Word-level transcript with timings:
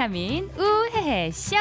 비타민 0.00 0.48
우헤헤 0.56 1.30
쇼. 1.30 1.56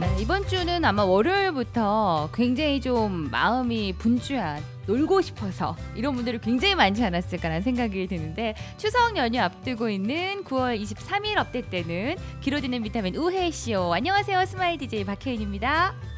네, 0.00 0.16
이번 0.18 0.48
주는 0.48 0.82
아마 0.82 1.04
월요일부터 1.04 2.30
굉장히 2.32 2.80
좀 2.80 3.28
마음이 3.30 3.92
분주한 3.98 4.62
놀고 4.86 5.20
싶어서 5.20 5.76
이런 5.94 6.14
분들이 6.14 6.38
굉장히 6.38 6.74
많지 6.74 7.04
않았을까라는 7.04 7.60
생각이 7.60 8.06
드는데 8.06 8.54
추석 8.78 9.18
연휴 9.18 9.38
앞두고 9.38 9.90
있는 9.90 10.44
9월 10.44 10.80
23일 10.80 11.36
업데이트되는 11.36 11.68
귀로 11.68 12.16
듣는 12.40 12.82
비타민 12.82 13.16
우헤헤 13.16 13.58
쇼. 13.58 13.92
안녕하세요. 13.92 14.46
스마일 14.46 14.78
DJ 14.78 15.04
박혜인입니다 15.04 16.11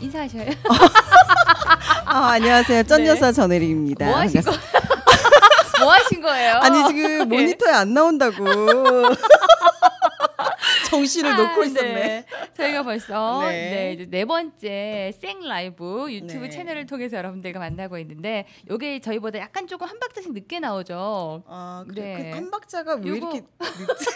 인사하셔요 0.00 0.50
아, 2.06 2.30
안녕하세요. 2.32 2.82
쩐 2.84 3.02
네. 3.02 3.08
여사 3.08 3.32
전혜리입니다. 3.32 4.06
뭐 4.06 4.16
하신 4.18 4.42
거? 4.42 4.50
뭐 5.80 5.92
하신 5.92 6.22
거예요? 6.22 6.54
아니 6.58 6.86
지금 6.86 7.18
네. 7.18 7.24
모니터에 7.24 7.72
안 7.72 7.92
나온다고 7.94 8.44
정신을 10.90 11.32
아, 11.32 11.36
놓고 11.36 11.64
있었네. 11.64 11.92
네. 11.94 12.24
저희가 12.56 12.82
벌써 12.84 13.42
네. 13.48 13.96
네. 13.98 14.06
네 14.08 14.24
번째 14.24 15.12
생 15.20 15.40
라이브 15.40 16.06
유튜브 16.12 16.44
네. 16.44 16.50
채널을 16.50 16.86
통해서 16.86 17.16
여러분들과 17.16 17.58
만나고 17.58 17.98
있는데 17.98 18.46
요게 18.70 19.00
저희보다 19.00 19.40
약간 19.40 19.66
조금 19.66 19.88
한 19.88 19.98
박자씩 19.98 20.32
늦게 20.34 20.60
나오죠. 20.60 21.42
아, 21.48 21.84
그래. 21.88 22.16
네. 22.18 22.30
그한 22.30 22.50
박자가 22.50 22.94
왜 22.96 23.00
요거- 23.02 23.16
이렇게 23.16 23.42
늦지? 23.60 24.06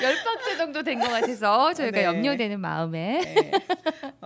열 0.00 0.14
박자 0.22 0.56
정도 0.58 0.84
된 0.84 1.00
것 1.00 1.10
같아서 1.10 1.74
저희가 1.74 1.98
네. 1.98 2.04
염려되는 2.04 2.60
마음에 2.60 3.20
네. 3.24 3.50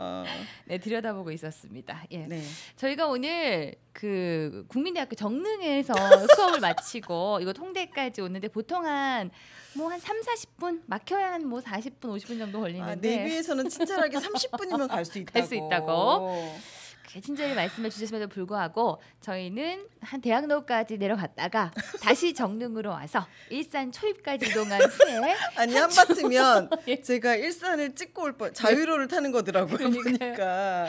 어, 0.02 0.24
네, 0.66 0.78
들여다보고 0.78 1.30
있었습니다. 1.30 2.04
예. 2.10 2.26
네. 2.26 2.42
저희가 2.76 3.06
오늘 3.06 3.74
그 3.92 4.64
국민대학교 4.68 5.14
정릉에서 5.14 5.94
수업을 6.36 6.60
마치고 6.60 7.38
이거 7.40 7.52
통대까지 7.52 8.20
오는데 8.20 8.48
보통 8.48 8.84
한 8.84 9.30
뭐한 9.74 10.00
3, 10.00 10.20
40분 10.20 10.82
막혀야 10.86 11.32
한뭐 11.34 11.60
40분, 11.60 12.00
50분 12.00 12.38
정도 12.38 12.58
아, 12.58 12.60
걸리는데 12.62 13.16
내비에서는 13.16 13.68
친절하게 13.68 14.18
30분이면 14.18 14.88
갈 14.90 15.04
수 15.04 15.18
있다고. 15.18 15.32
갈 15.32 15.42
수 15.46 15.54
있다고. 15.54 16.54
그 17.12 17.20
친절히 17.20 17.54
말씀해 17.54 17.90
주셨음에도 17.90 18.28
불구하고 18.28 19.00
저희는 19.20 19.86
한 20.00 20.20
대학로까지 20.20 20.96
내려갔다가 20.96 21.70
다시 22.00 22.32
정릉으로 22.32 22.90
와서 22.90 23.26
일산 23.50 23.92
초입까지 23.92 24.46
이동한 24.46 24.80
후에 24.80 25.34
아니 25.56 25.76
한바트면 25.76 26.70
예. 26.88 27.00
제가 27.02 27.34
일산을 27.36 27.94
찍고 27.94 28.22
올 28.22 28.32
뻔. 28.32 28.54
자유로를 28.54 29.08
타는 29.08 29.30
거더라고요. 29.30 29.76
그러니까요. 29.76 30.02
보니까 30.18 30.86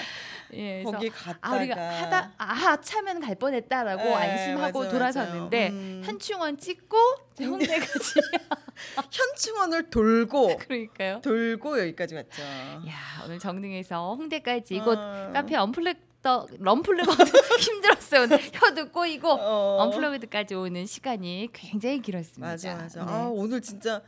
예, 0.54 0.84
거기 0.84 1.10
갔다가 1.10 1.38
아 1.42 1.56
우리가 1.56 1.76
하다 1.76 2.32
아 2.38 2.78
차면 2.82 3.20
갈 3.20 3.36
뻔했다라고 3.36 4.04
네, 4.04 4.14
안심하고 4.14 4.80
맞아요, 4.80 4.92
돌아섰는데. 4.92 5.70
음. 5.70 6.02
현충원 6.06 6.58
찍고 6.58 6.96
홍대까지 7.42 8.22
현충원을 9.12 9.90
돌고 9.90 10.58
그러니까요. 10.68 11.22
돌고 11.22 11.80
여기까지 11.82 12.16
왔죠. 12.16 12.42
야 12.44 13.24
오늘 13.26 13.40
정릉에서 13.40 14.16
홍대까지 14.16 14.76
이곳 14.76 14.98
아. 14.98 15.32
카페 15.34 15.56
언플렉 15.56 16.13
더 16.24 16.48
럼플렉 16.58 17.06
힘들었어요. 17.60 18.22
오늘 18.24 18.40
혀도 18.54 18.90
꼬이고 18.92 19.30
어. 19.30 19.78
언플러그드까지 19.82 20.56
오는 20.56 20.86
시간이 20.86 21.50
굉장히 21.54 22.02
길었습니다. 22.02 22.48
맞아 22.48 22.76
맞아. 22.76 23.06
네. 23.06 23.12
아 23.12 23.26
오늘 23.28 23.62
진짜 23.62 24.02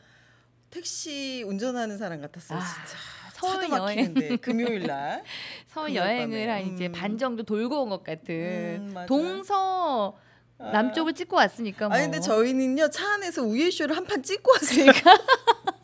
택시 0.70 1.44
운전하는 1.46 1.98
사람 1.98 2.22
같았어요. 2.22 2.58
아, 2.58 2.62
진짜. 2.62 2.98
서울 3.34 3.70
여행 3.70 4.14
금요일 4.42 4.88
날. 4.88 5.24
서울 5.68 5.94
여행을 5.94 6.48
밤에. 6.48 6.50
한 6.64 6.74
이제 6.74 6.88
음. 6.88 6.92
반 6.94 7.18
정도 7.18 7.44
돌고 7.44 7.84
온 7.84 7.90
것 7.90 8.02
같은 8.04 8.94
음. 8.96 9.06
동서 9.08 10.18
아. 10.58 10.72
남쪽을 10.72 11.14
찍고 11.14 11.36
왔으니까 11.36 11.90
뭐. 11.90 11.98
아니 11.98 12.06
근데 12.06 12.22
저희는요 12.22 12.90
차 12.92 13.16
안에서 13.16 13.42
우예 13.44 13.70
쇼를 13.70 13.96
한 13.98 14.06
판 14.06 14.24
찍고 14.24 14.52
왔으니까. 14.54 15.12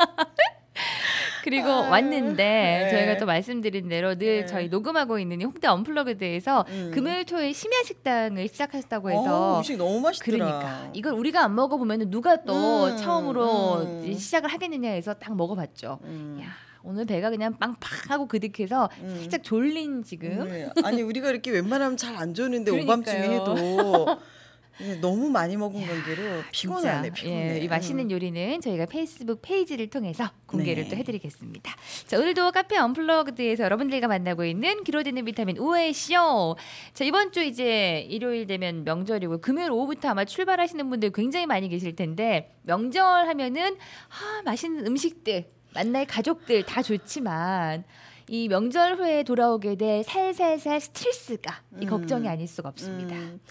그리고 1.43 1.69
아, 1.69 1.89
왔는데 1.89 2.43
네. 2.43 2.89
저희가 2.89 3.17
또 3.17 3.25
말씀드린 3.25 3.89
대로 3.89 4.15
늘 4.15 4.41
네. 4.41 4.45
저희 4.45 4.67
녹음하고 4.69 5.19
있는 5.19 5.41
이 5.41 5.43
홍대 5.43 5.67
언플러그드에서 5.67 6.65
음. 6.69 6.91
금요일 6.93 7.25
토요일 7.25 7.53
심야 7.53 7.83
식당을 7.83 8.47
시작하셨다고 8.47 9.11
해서 9.11 9.55
어, 9.55 9.57
음식 9.57 9.77
너무 9.77 9.99
맛있더라. 9.99 10.37
그러니까 10.37 10.89
이걸 10.93 11.13
우리가 11.13 11.43
안 11.43 11.55
먹어보면 11.55 12.09
누가 12.09 12.43
또 12.43 12.85
음, 12.85 12.97
처음으로 12.97 13.81
음. 13.81 14.13
시작을 14.13 14.51
하겠느냐 14.51 14.89
해서 14.89 15.13
딱 15.13 15.35
먹어봤죠. 15.35 15.99
음. 16.03 16.39
야 16.41 16.47
오늘 16.83 17.05
배가 17.05 17.29
그냥 17.29 17.57
빵빵하고 17.57 18.27
그득해서 18.27 18.89
음. 19.01 19.17
살짝 19.19 19.43
졸린 19.43 20.03
지금. 20.03 20.45
네. 20.49 20.69
아니 20.83 21.01
우리가 21.01 21.29
이렇게 21.29 21.51
웬만하면 21.51 21.97
잘안 21.97 22.33
좋는데 22.33 22.71
그러니까요. 22.71 22.93
오밤중에 22.99 23.35
해도 23.35 24.05
너무 24.99 25.29
많이 25.29 25.57
먹은 25.57 25.85
관계로 25.85 26.43
피곤하네 26.51 27.11
피곤해. 27.11 27.55
예, 27.55 27.59
이 27.59 27.67
맛있는 27.67 28.05
음. 28.05 28.11
요리는 28.11 28.61
저희가 28.61 28.85
페이스북 28.85 29.41
페이지를 29.41 29.89
통해서 29.89 30.29
공개를 30.47 30.83
네. 30.83 30.89
또 30.89 30.95
해드리겠습니다. 30.95 31.75
자 32.07 32.17
오늘도 32.17 32.51
카페 32.51 32.77
언플러그드에서 32.77 33.63
여러분들과 33.63 34.07
만나고 34.07 34.45
있는 34.45 34.83
기로되는 34.83 35.23
비타민 35.25 35.57
우회 35.57 35.91
쇼. 35.93 36.55
자 36.93 37.03
이번 37.03 37.31
주 37.31 37.43
이제 37.43 38.07
일요일 38.09 38.47
되면 38.47 38.83
명절이고 38.83 39.41
금요일 39.41 39.71
오후부터 39.71 40.09
아마 40.09 40.25
출발하시는 40.25 40.89
분들 40.89 41.11
굉장히 41.11 41.45
많이 41.45 41.69
계실 41.69 41.95
텐데 41.95 42.55
명절 42.63 43.27
하면은 43.27 43.75
아 44.09 44.41
맛있는 44.43 44.85
음식들 44.87 45.49
만날 45.73 46.05
가족들 46.05 46.63
다 46.63 46.81
좋지만 46.81 47.83
이 48.27 48.47
명절 48.47 48.95
후에 48.95 49.23
돌아오게 49.23 49.75
될 49.75 50.03
살살살 50.03 50.79
스트레스가 50.79 51.61
이 51.81 51.85
음. 51.85 51.89
걱정이 51.89 52.27
아닐 52.27 52.47
수가 52.47 52.69
없습니다. 52.69 53.15
음. 53.15 53.41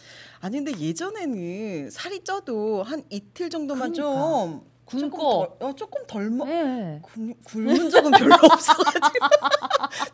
아니 0.40 0.56
근데 0.56 0.78
예전에는 0.78 1.90
살이 1.90 2.24
쪄도 2.24 2.82
한 2.82 3.04
이틀 3.10 3.50
정도만 3.50 3.92
그러니까. 3.92 4.20
좀 4.20 4.69
굶고. 4.90 5.18
조금 5.18 5.58
덜, 5.58 5.68
어, 5.68 5.72
조금 5.74 6.06
덜 6.06 6.30
먹. 6.30 6.46
네. 6.48 6.98
굶- 7.02 7.34
굶은 7.44 7.90
적은 7.90 8.10
별로 8.12 8.34
없어가지고 8.52 9.26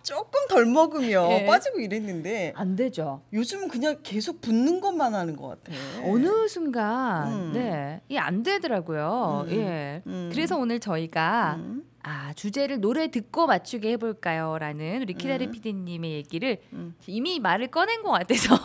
조금 0.03 0.47
덜 0.49 0.67
먹으면 0.67 1.31
예. 1.33 1.47
빠지고 1.47 1.81
이랬는데 1.81 2.53
안 2.57 2.77
되죠. 2.77 3.23
요즘은 3.33 3.69
그냥 3.69 3.99
계속 4.03 4.41
붓는 4.41 4.81
것만 4.81 5.15
하는 5.15 5.37
것 5.37 5.49
같아. 5.49 5.73
어느 6.05 6.47
순간 6.49 7.33
음. 7.33 7.53
네, 7.55 8.01
이게 8.09 8.19
안 8.19 8.43
되더라고요. 8.43 9.47
음. 9.49 9.53
예. 9.53 10.03
음. 10.07 10.31
그래서 10.33 10.57
오늘 10.57 10.79
저희가 10.81 11.57
음. 11.59 11.85
아 12.03 12.33
주제를 12.35 12.81
노래 12.81 13.09
듣고 13.11 13.47
맞추게 13.47 13.91
해볼까요?라는 13.93 15.03
우리 15.03 15.15
키다리 15.15 15.47
음. 15.47 15.51
PD님의 15.51 16.13
얘기를 16.13 16.59
음. 16.73 16.95
이미 17.09 17.41
말을 17.41 17.67
꺼낸 17.69 18.03
것 18.05 18.11
같아서 18.13 18.57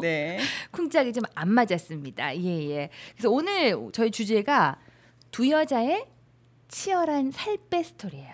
네. 0.00 0.38
쿵짝이 0.72 1.12
좀 1.12 1.24
안 1.34 1.50
맞았습니다. 1.50 2.34
예 2.38 2.70
예. 2.70 2.88
그래서 3.14 3.28
오늘 3.30 3.76
저희 3.92 4.10
주제가 4.10 4.78
두 5.36 5.50
여자의 5.50 6.06
치열한 6.68 7.30
살 7.30 7.58
빼 7.68 7.82
스토리예요. 7.82 8.32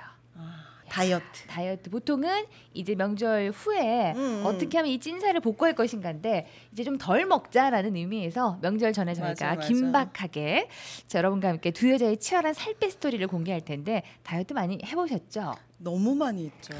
다이어트. 0.88 1.24
다이어트 1.48 1.90
보통은 1.90 2.44
이제 2.74 2.94
명절 2.94 3.50
후에 3.52 4.12
음. 4.14 4.42
어떻게 4.46 4.78
하면 4.78 4.92
이 4.92 5.00
찐살을 5.00 5.40
복구할 5.40 5.74
것인가인데 5.74 6.46
이제 6.72 6.84
좀 6.84 6.98
덜 6.98 7.26
먹자라는 7.26 7.96
의미에서 7.96 8.58
명절 8.62 8.92
전에 8.92 9.14
저희가 9.14 9.30
맞아, 9.30 9.46
맞아. 9.56 9.66
긴박하게 9.66 10.68
자, 11.08 11.18
여러분과 11.18 11.48
함께 11.48 11.72
두 11.72 11.90
여자의 11.90 12.18
치열한 12.20 12.54
살 12.54 12.74
빼 12.74 12.88
스토리를 12.88 13.26
공개할 13.26 13.62
텐데 13.62 14.04
다이어트 14.22 14.52
많이 14.52 14.78
해보셨죠? 14.86 15.54
너무 15.78 16.14
많이 16.14 16.44
있죠. 16.44 16.72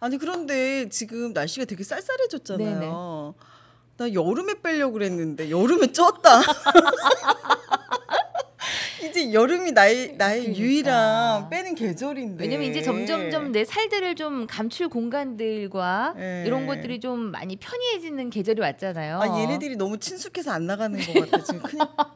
아니 0.00 0.16
그런데 0.16 0.88
지금 0.88 1.34
날씨가 1.34 1.66
되게 1.66 1.84
쌀쌀해졌잖아요. 1.84 2.80
네네. 2.80 2.92
나 3.96 4.12
여름에 4.12 4.54
빼려고 4.62 4.94
그랬는데 4.94 5.50
여름에 5.50 5.88
쪘다. 5.88 6.40
이제 9.14 9.32
여름이 9.32 9.70
나의 9.72 10.14
나의 10.18 10.40
그러니까. 10.40 10.60
유일한 10.60 11.48
빼는 11.48 11.76
계절인데. 11.76 12.42
왜냐면 12.42 12.68
이제 12.68 12.82
점점점 12.82 13.52
내 13.52 13.64
살들을 13.64 14.16
좀 14.16 14.48
감출 14.48 14.88
공간들과 14.88 16.14
네. 16.16 16.42
이런 16.44 16.66
것들이 16.66 16.98
좀 16.98 17.30
많이 17.30 17.54
편리해지는 17.56 18.30
계절이 18.30 18.60
왔잖아요. 18.60 19.20
아 19.20 19.38
얘네들이 19.40 19.76
너무 19.76 19.98
친숙해서 19.98 20.50
안 20.50 20.66
나가는 20.66 20.98
것 20.98 21.30
같아 21.30 21.44
지금. 21.44 21.62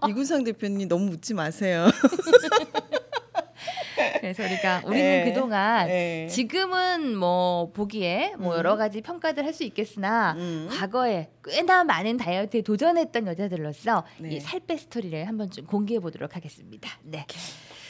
이군상 0.09 0.43
대표님 0.43 0.89
너무 0.89 1.13
웃지 1.13 1.35
마세요. 1.35 1.87
그래서 4.21 4.43
우리가 4.45 4.83
우리는 4.87 5.25
네. 5.25 5.25
그동안 5.25 5.87
네. 5.87 6.27
지금은 6.29 7.17
뭐 7.17 7.71
보기에 7.73 8.35
뭐 8.39 8.53
음. 8.55 8.59
여러 8.59 8.77
가지 8.77 9.01
평가들 9.01 9.45
할 9.45 9.53
수 9.53 9.65
있겠으나 9.65 10.35
음. 10.39 10.69
과거에 10.71 11.31
꽤나 11.45 11.83
많은 11.85 12.17
다이어트에 12.19 12.63
도전했던 12.63 13.27
여자들로서 13.27 14.05
네. 14.19 14.37
이 14.37 14.41
살 14.41 14.61
빼 14.61 14.77
스토리를 14.77 15.27
한번 15.27 15.51
좀 15.51 15.67
공개해 15.67 16.01
보도록 16.01 16.37
하겠습니다. 16.37 16.91
네. 17.03 17.27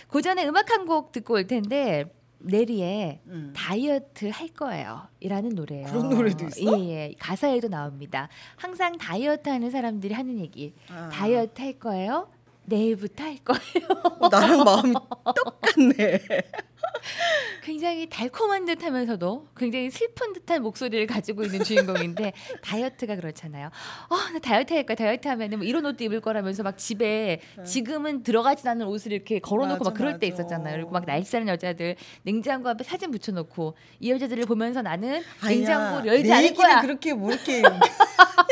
그 0.09 0.23
전에 0.23 0.47
음악 0.47 0.71
한 0.71 0.87
곡 0.87 1.13
듣고 1.13 1.35
올 1.35 1.47
텐데 1.47 2.05
내리의 2.41 3.21
음. 3.27 3.53
다이어트 3.55 4.31
할 4.31 4.49
거예요. 4.49 5.09
이라는 5.21 5.51
노래예요. 5.51 5.87
그런 5.89 6.09
노래도 6.09 6.47
있어? 6.47 6.79
예, 6.81 6.89
예. 6.89 7.15
가사에도 7.19 7.69
나옵니다. 7.69 8.29
항상 8.57 8.97
다이어트 8.97 9.49
하는 9.49 9.71
사람들이 9.71 10.15
하는 10.15 10.39
얘기. 10.39 10.73
아. 10.89 11.11
다이어트 11.13 11.61
할 11.61 11.73
거예요. 11.75 12.31
내일부터 12.69 13.25
할 13.25 13.39
거예요. 13.39 13.89
어, 14.21 14.29
나랑 14.29 14.65
마음이 14.65 14.95
똑같네. 15.25 16.21
굉장히 17.63 18.09
달콤한 18.09 18.65
듯 18.65 18.83
하면서도 18.83 19.49
굉장히 19.57 19.91
슬픈 19.91 20.33
듯한 20.33 20.63
목소리를 20.63 21.07
가지고 21.07 21.43
있는 21.43 21.63
주인공인데 21.65 22.33
다이어트가 22.63 23.17
그렇잖아요. 23.17 23.67
어, 24.09 24.17
나 24.33 24.39
다이어트 24.39 24.73
할 24.73 24.85
거야. 24.87 24.95
다이어트 24.97 25.29
하면은 25.29 25.59
뭐 25.59 25.67
이런 25.67 25.85
옷도 25.85 26.03
입을 26.05 26.21
거라면서 26.21 26.63
막 26.63 26.79
집에 26.79 27.41
지금은 27.67 28.23
들어가지 28.23 28.67
않는 28.69 28.87
옷을 28.87 29.13
이렇게 29.13 29.39
걸어놓고 29.39 29.85
맞아, 29.85 29.91
막 29.91 29.97
그럴 29.97 30.19
때 30.19 30.31
맞아. 30.31 30.43
있었잖아요. 30.43 30.77
그리고 30.77 30.91
막 30.91 31.05
날씬한 31.05 31.49
여자들 31.49 31.97
냉장고 32.23 32.69
앞에 32.71 32.85
사진 32.85 33.11
붙여놓고 33.11 33.75
이 34.01 34.11
여자들을 34.13 34.47
보면서 34.47 34.81
나는 34.81 35.23
아니야, 35.43 35.49
냉장고를 35.59 36.07
열지 36.07 36.23
내 36.29 36.33
않을 36.35 36.55
거야. 36.55 36.81
그렇게 36.81 37.13
뭐 37.13 37.31
이렇게 37.31 37.63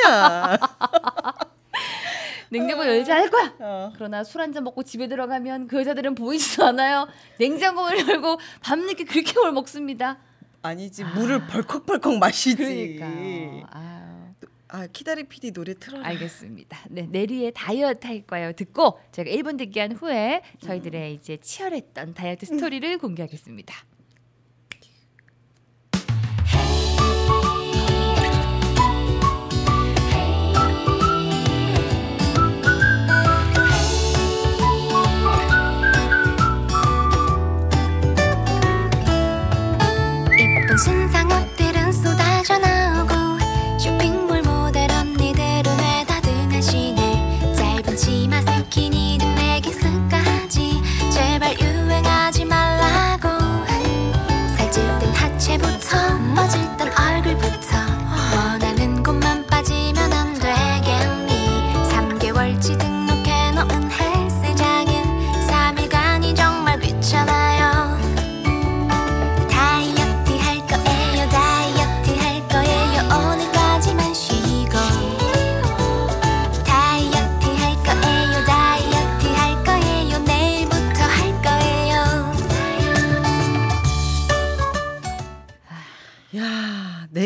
야. 0.07 0.59
냉장고 2.51 2.87
열지 2.87 3.11
않을 3.13 3.31
거야. 3.31 3.55
어. 3.61 3.93
그러나 3.95 4.23
술 4.25 4.41
한 4.41 4.53
잔 4.53 4.65
먹고 4.65 4.83
집에 4.83 5.09
들어가면 5.09 5.69
그 5.69 5.79
여자들은 5.79 6.15
보이지도 6.15 6.65
않아요. 6.67 7.07
냉장고를 7.39 8.07
열고 8.09 8.39
밤늦게 8.63 9.05
그렇게 9.05 9.33
뭘 9.35 9.53
먹습니다. 9.53 10.19
아니지 10.63 11.05
물을 11.05 11.47
벌컥벌컥 11.47 12.19
마시지. 12.19 12.97
그러니까. 12.99 13.07
아유. 13.71 13.97
아 14.69 14.87
키다리 14.89 15.25
PD 15.25 15.53
노래 15.53 15.75
틀어라. 15.75 16.05
알겠습니다. 16.09 16.77
네, 16.91 17.03
내리의 17.09 17.53
다이어트 17.55 18.05
할 18.07 18.23
거예요. 18.23 18.53
듣고 18.53 18.99
제가 19.13 19.31
1분 19.31 19.57
듣기 19.59 19.79
한 19.79 19.93
후에 19.93 20.43
저희들의 20.61 21.15
이제 21.15 21.37
치열했던 21.37 22.15
다이어트 22.15 22.47
스토리를 22.47 22.99
공개하겠습니다. 22.99 23.75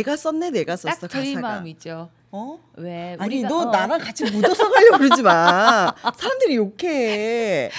내가 0.01 0.17
썼네 0.17 0.51
내가 0.51 0.77
썼어 0.77 0.95
딱 0.95 1.11
저희 1.11 1.35
가사가. 1.35 1.49
마음이죠. 1.55 2.11
어? 2.33 2.59
왜 2.77 3.17
아니 3.19 3.43
너 3.43 3.59
어. 3.59 3.65
나랑 3.67 3.99
같이 4.01 4.25
묻어서 4.25 4.71
가려고 4.71 4.99
그러지 4.99 5.23
마. 5.23 5.93
사람들이 6.17 6.57
욕해. 6.57 7.71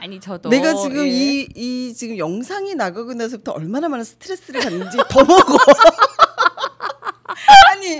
아니 0.00 0.18
저도 0.20 0.48
내가 0.48 0.74
지금 0.74 1.06
예. 1.06 1.08
이, 1.10 1.48
이 1.54 1.94
지금 1.94 2.18
영상이 2.18 2.74
나가고 2.74 3.14
나서부터 3.14 3.52
얼마나 3.52 3.88
많은 3.88 4.04
스트레스를 4.04 4.60
받는지 4.60 4.96
더 5.08 5.24
먹어. 5.24 5.56
아니 7.88 7.98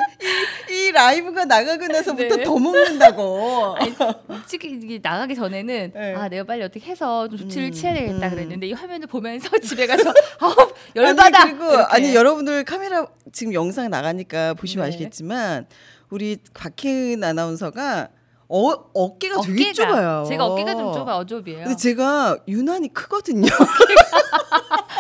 이, 0.71 0.89
이 0.89 0.93
라이브가 0.93 1.45
나가고 1.45 1.87
나서부터 1.87 2.37
네. 2.37 2.45
더 2.45 2.59
먹는다고. 2.59 3.77
아니, 3.79 3.95
솔직히 4.29 5.01
나가기 5.03 5.35
전에는 5.35 5.93
네. 5.95 6.15
아 6.15 6.29
내가 6.29 6.45
빨리 6.45 6.63
어떻게 6.63 6.85
해서 6.87 7.29
좀 7.29 7.39
조치를 7.39 7.69
음, 7.69 7.73
취해야 7.73 7.95
되겠다 7.95 8.27
음. 8.27 8.31
그랬는데 8.31 8.67
이 8.67 8.73
화면을 8.73 9.07
보면서 9.07 9.49
집에 9.59 9.87
가서 9.87 10.13
아우 10.41 10.55
열받아 10.97 11.43
아니, 11.43 11.51
그리고 11.51 11.73
이렇게. 11.73 11.95
아니 11.95 12.15
여러분들 12.15 12.65
카메라 12.65 13.07
지금 13.33 13.55
영상 13.55 13.89
나가니까 13.91 14.55
보시면 14.55 14.85
네. 14.85 14.89
아시겠지만 14.89 15.67
우리 16.11 16.39
박혜은 16.55 17.23
아나운서가 17.23 18.09
어, 18.51 18.71
어깨가 18.95 19.41
되게 19.43 19.69
어깨가 19.69 19.73
좁아요. 19.73 20.25
제가 20.27 20.47
어깨가 20.47 20.75
좀 20.75 20.93
좁아 20.93 21.19
어좁이에요. 21.19 21.65
근데 21.65 21.77
제가 21.77 22.39
유난히 22.49 22.89
크거든요. 22.93 23.49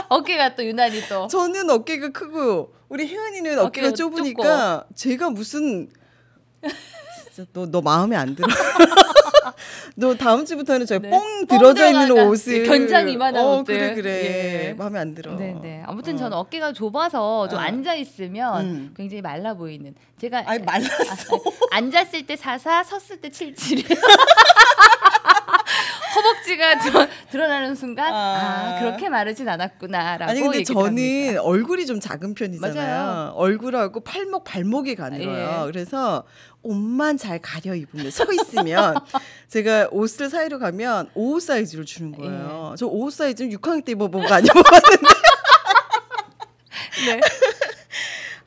어깨가 0.09 0.55
또 0.57 0.65
유난히 0.65 1.01
또 1.09 1.27
저는 1.29 1.71
어깨가 1.71 2.11
크고 2.11 2.75
우리 2.89 3.07
혜은이는 3.07 3.59
어깨가 3.59 3.89
어깨가 3.89 3.91
좁으니까 3.93 4.85
제가 4.95 5.31
무슨 5.31 5.89
진짜 7.35 7.49
너, 7.53 7.67
너 7.67 7.81
마음에 7.81 8.17
안 8.17 8.35
들어. 8.35 8.49
너 9.99 10.15
다음 10.15 10.45
주부터는 10.45 10.87
저 10.87 11.01
네. 11.01 11.11
뽕뽕 11.11 11.47
들어져 11.49 11.89
있는 11.91 12.13
옷을 12.29 12.63
견장 12.65 13.09
이만한 13.09 13.45
어, 13.45 13.59
옷들. 13.59 13.75
그래 13.75 13.95
그래 13.95 14.11
예. 14.69 14.73
마음에 14.75 15.01
안 15.01 15.13
들어. 15.13 15.35
네네. 15.37 15.83
아무튼 15.87 16.15
어. 16.15 16.17
저는 16.19 16.37
어깨가 16.37 16.73
좁아서 16.73 17.49
좀 17.49 17.59
어. 17.59 17.63
앉아 17.63 17.97
있으면 17.97 18.65
음. 18.65 18.95
굉장히 18.97 19.23
말라 19.23 19.55
보이는. 19.55 19.93
제가 20.21 20.45
아니 20.47 20.63
말랐어. 20.63 21.41
앉았을 21.73 22.27
때 22.27 22.37
사사, 22.37 22.85
섰을 22.85 23.21
때 23.21 23.29
칠칠이에요. 23.29 23.89
허벅지가 26.49 26.79
저, 26.79 27.07
드러나는 27.31 27.75
순간 27.75 28.13
아, 28.13 28.77
아. 28.77 28.81
그렇게 28.81 29.09
마르진 29.09 29.49
않았구나라고 29.49 30.31
아니 30.31 30.41
근데 30.41 30.63
저는 30.63 30.87
합니다. 30.87 31.43
얼굴이 31.43 31.87
좀 31.87 32.01
작은 32.01 32.35
편이잖아요. 32.35 32.75
맞아요. 32.75 33.33
얼굴하고 33.35 34.01
팔목 34.01 34.45
발목이 34.45 34.95
가늘어요. 34.95 35.65
예. 35.67 35.67
그래서 35.71 36.25
옷만 36.63 37.19
잘 37.19 37.39
가려 37.41 37.75
입으면 37.75 38.11
서 38.11 38.25
있으면 38.33 38.97
제가 39.49 39.89
옷을 39.93 40.31
사이로 40.31 40.59
가면 40.59 41.11
5 41.15 41.41
사이즈를 41.41 41.85
주는 41.85 42.13
거예요. 42.13 42.75
저5 42.79 43.11
사이즈는 43.11 43.57
6학년 43.57 43.85
때 43.85 43.93
입어보고 43.93 44.27
안 44.33 44.45
입어봤는데 44.45 45.07
네. 47.07 47.21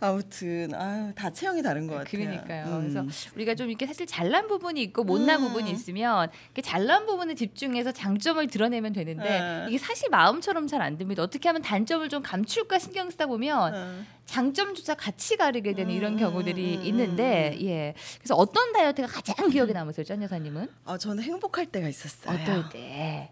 아무튼 0.01 0.73
아유, 0.73 1.13
다 1.15 1.29
체형이 1.31 1.61
다른 1.61 1.87
것 1.87 1.93
같아요. 1.93 2.09
그러니까요. 2.25 2.65
음. 2.65 2.81
그래서 2.81 3.05
우리가 3.35 3.55
좀 3.55 3.69
이렇게 3.69 3.85
사실 3.85 4.05
잘난 4.07 4.47
부분이 4.47 4.81
있고 4.81 5.03
못난 5.03 5.41
음. 5.41 5.47
부분이 5.47 5.71
있으면 5.71 6.29
이렇게 6.47 6.61
잘난 6.61 7.05
부분에 7.05 7.35
집중해서 7.35 7.91
장점을 7.91 8.45
드러내면 8.47 8.93
되는데 8.93 9.23
네. 9.29 9.65
이게 9.69 9.77
사실 9.77 10.09
마음처럼 10.09 10.67
잘 10.67 10.81
안 10.81 10.97
됩니다. 10.97 11.21
어떻게 11.21 11.47
하면 11.47 11.61
단점을 11.61 12.09
좀 12.09 12.23
감출까 12.23 12.79
신경 12.79 13.11
쓰다 13.11 13.27
보면 13.27 13.73
어. 13.75 14.03
장점조차 14.25 14.95
같이 14.95 15.37
가르게 15.37 15.73
되는 15.73 15.93
이런 15.93 16.13
음, 16.13 16.17
경우들이 16.17 16.77
음, 16.77 16.85
있는데 16.85 17.55
예. 17.61 17.93
그래서 18.17 18.33
어떤 18.33 18.73
다이어트가 18.73 19.07
가장 19.07 19.49
기억에 19.51 19.71
남으세요, 19.73 20.03
짠 20.03 20.23
여사님은? 20.23 20.67
아, 20.85 20.97
저는 20.97 21.21
행복할 21.21 21.67
때가 21.67 21.87
있었어요. 21.87 22.33
어떨 22.41 22.69
때? 22.69 23.29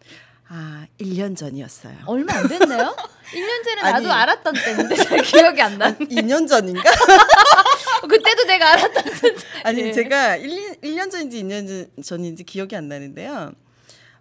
아, 0.52 0.86
1년 1.00 1.38
전이었어요. 1.38 1.94
얼마 2.08 2.34
안 2.34 2.48
됐나요? 2.48 2.96
1년 3.34 3.64
전에 3.64 3.82
아니. 3.82 3.92
나도 4.06 4.12
알았던 4.12 4.54
때인데 4.56 4.96
잘 4.96 5.22
기억이 5.22 5.62
안 5.62 5.78
나. 5.78 5.96
2년 5.96 6.48
전인가? 6.48 6.82
그때도 8.10 8.46
내가 8.46 8.72
알았던 8.72 9.04
때. 9.04 9.36
아니 9.64 9.82
예. 9.82 9.92
제가 9.92 10.38
1, 10.38 10.82
1년 10.82 11.12
전인지 11.12 11.44
2년 11.44 11.68
전- 11.68 12.04
전인지 12.04 12.44
기억이 12.46 12.76
안 12.76 12.88
나는데요. 12.88 13.52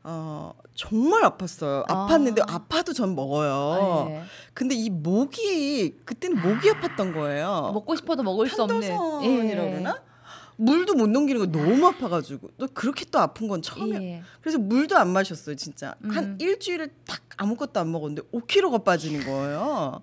어 0.05 0.53
정말 0.75 1.23
아팠어요. 1.23 1.85
아. 1.89 2.07
아팠는데 2.07 2.45
아 2.47 2.59
파도 2.69 2.93
전 2.93 3.15
먹어요. 3.15 4.09
예. 4.11 4.23
근데 4.53 4.75
이 4.75 4.91
목이 4.91 5.97
그때는 6.05 6.41
목이 6.43 6.69
아 6.71 6.75
팠던 6.81 7.15
거예요. 7.15 7.71
먹고 7.73 7.97
싶어도 7.97 8.23
먹을 8.23 8.51
수 8.51 8.63
없는. 8.63 8.81
편도선이라고 8.81 9.71
그러나? 9.71 10.03
물도 10.61 10.95
못 10.95 11.09
넘기는 11.09 11.41
거 11.41 11.47
너무 11.57 11.87
아파가지고 11.87 12.51
또 12.59 12.67
그렇게 12.75 13.05
또 13.05 13.21
아픈 13.21 13.47
건 13.47 13.63
처음이야. 13.63 14.03
예. 14.03 14.23
그래서 14.41 14.59
물도 14.59 14.97
안 14.97 15.09
마셨어요, 15.09 15.55
진짜. 15.55 15.95
한 16.09 16.25
음. 16.25 16.39
일주일을 16.41 16.91
딱 17.07 17.21
아무것도 17.37 17.79
안 17.79 17.93
먹었는데 17.93 18.23
5kg가 18.33 18.83
빠지는 18.83 19.25
거예요. 19.25 20.03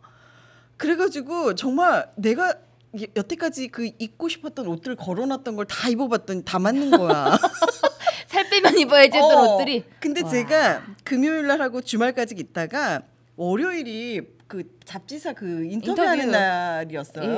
그래가지고 0.78 1.56
정말 1.56 2.10
내가 2.16 2.54
이- 2.94 3.08
여태까지 3.16 3.68
그 3.68 3.90
입고 4.00 4.30
싶었던 4.30 4.66
옷들 4.68 4.96
걸어놨던 4.96 5.58
걸 5.58 5.66
다 5.66 5.90
입어봤더니 5.90 6.44
다 6.46 6.58
맞는 6.60 6.92
거야. 6.92 7.38
살 8.28 8.50
빼면 8.50 8.78
입어야지 8.78 9.18
했던 9.18 9.38
어, 9.38 9.56
옷들이. 9.56 9.84
근데 10.00 10.22
와. 10.22 10.30
제가 10.30 10.84
금요일 11.04 11.48
날 11.48 11.62
하고 11.62 11.82
주말까지 11.82 12.36
있다가 12.38 13.02
월요일이 13.36 14.22
그 14.48 14.64
잡지사 14.86 15.34
그 15.34 15.66
인터뷰하는 15.66 16.26
인터뷰. 16.26 16.32
날이었어요. 16.32 17.32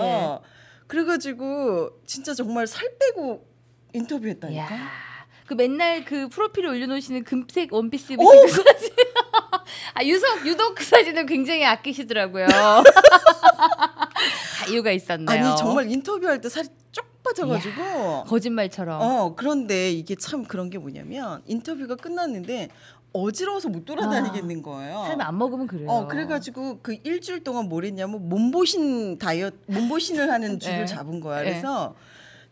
예. 0.44 0.58
그래가지고 0.88 1.91
진짜 2.06 2.34
정말 2.34 2.65
살 2.67 2.89
빼고 3.00 3.46
인터뷰했다니까. 3.94 4.62
야. 4.62 5.08
그 5.46 5.53
맨날 5.53 6.03
그 6.03 6.27
프로필에 6.27 6.67
올려놓으시는 6.67 7.24
금색 7.24 7.72
원피스 7.74 8.13
입으신 8.13 8.27
어, 8.27 8.41
그 8.41 8.48
사진. 8.50 8.89
아 9.94 10.03
유독 10.03 10.46
유독 10.46 10.75
그 10.75 10.84
사진을 10.84 11.25
굉장히 11.25 11.65
아끼시더라고요. 11.65 12.48
다 14.58 14.65
이유가 14.70 14.91
있었나요? 14.91 15.46
아니 15.48 15.58
정말 15.58 15.89
인터뷰할 15.89 16.41
때 16.41 16.50
살이 16.50 16.67
쪽 16.91 17.06
빠져가지고 17.24 18.25
거짓말처럼. 18.25 19.01
어 19.01 19.36
그런데 19.36 19.91
이게 19.91 20.15
참 20.15 20.44
그런 20.46 20.70
게 20.70 20.77
뭐냐면 20.77 21.41
인터뷰가 21.46 21.96
끝났는데 21.96 22.70
어지러워서 23.14 23.70
못 23.70 23.86
돌아다니겠는 23.86 24.62
거예요. 24.62 25.04
삶 25.08 25.22
안 25.22 25.38
먹으면 25.38 25.68
그래요. 25.68 25.90
어 25.90 26.08
그래가지고 26.08 26.80
그 26.82 26.98
일주일 27.04 27.44
동안 27.44 27.68
뭘 27.70 27.86
했냐면 27.86 28.28
몸보신 28.30 29.18
다이어트 29.18 29.58
몸보신을 29.68 30.32
하는 30.32 30.60
줄을 30.70 30.80
네. 30.80 30.86
잡은 30.86 31.20
거야. 31.20 31.42
네. 31.42 31.50
그래서 31.50 31.96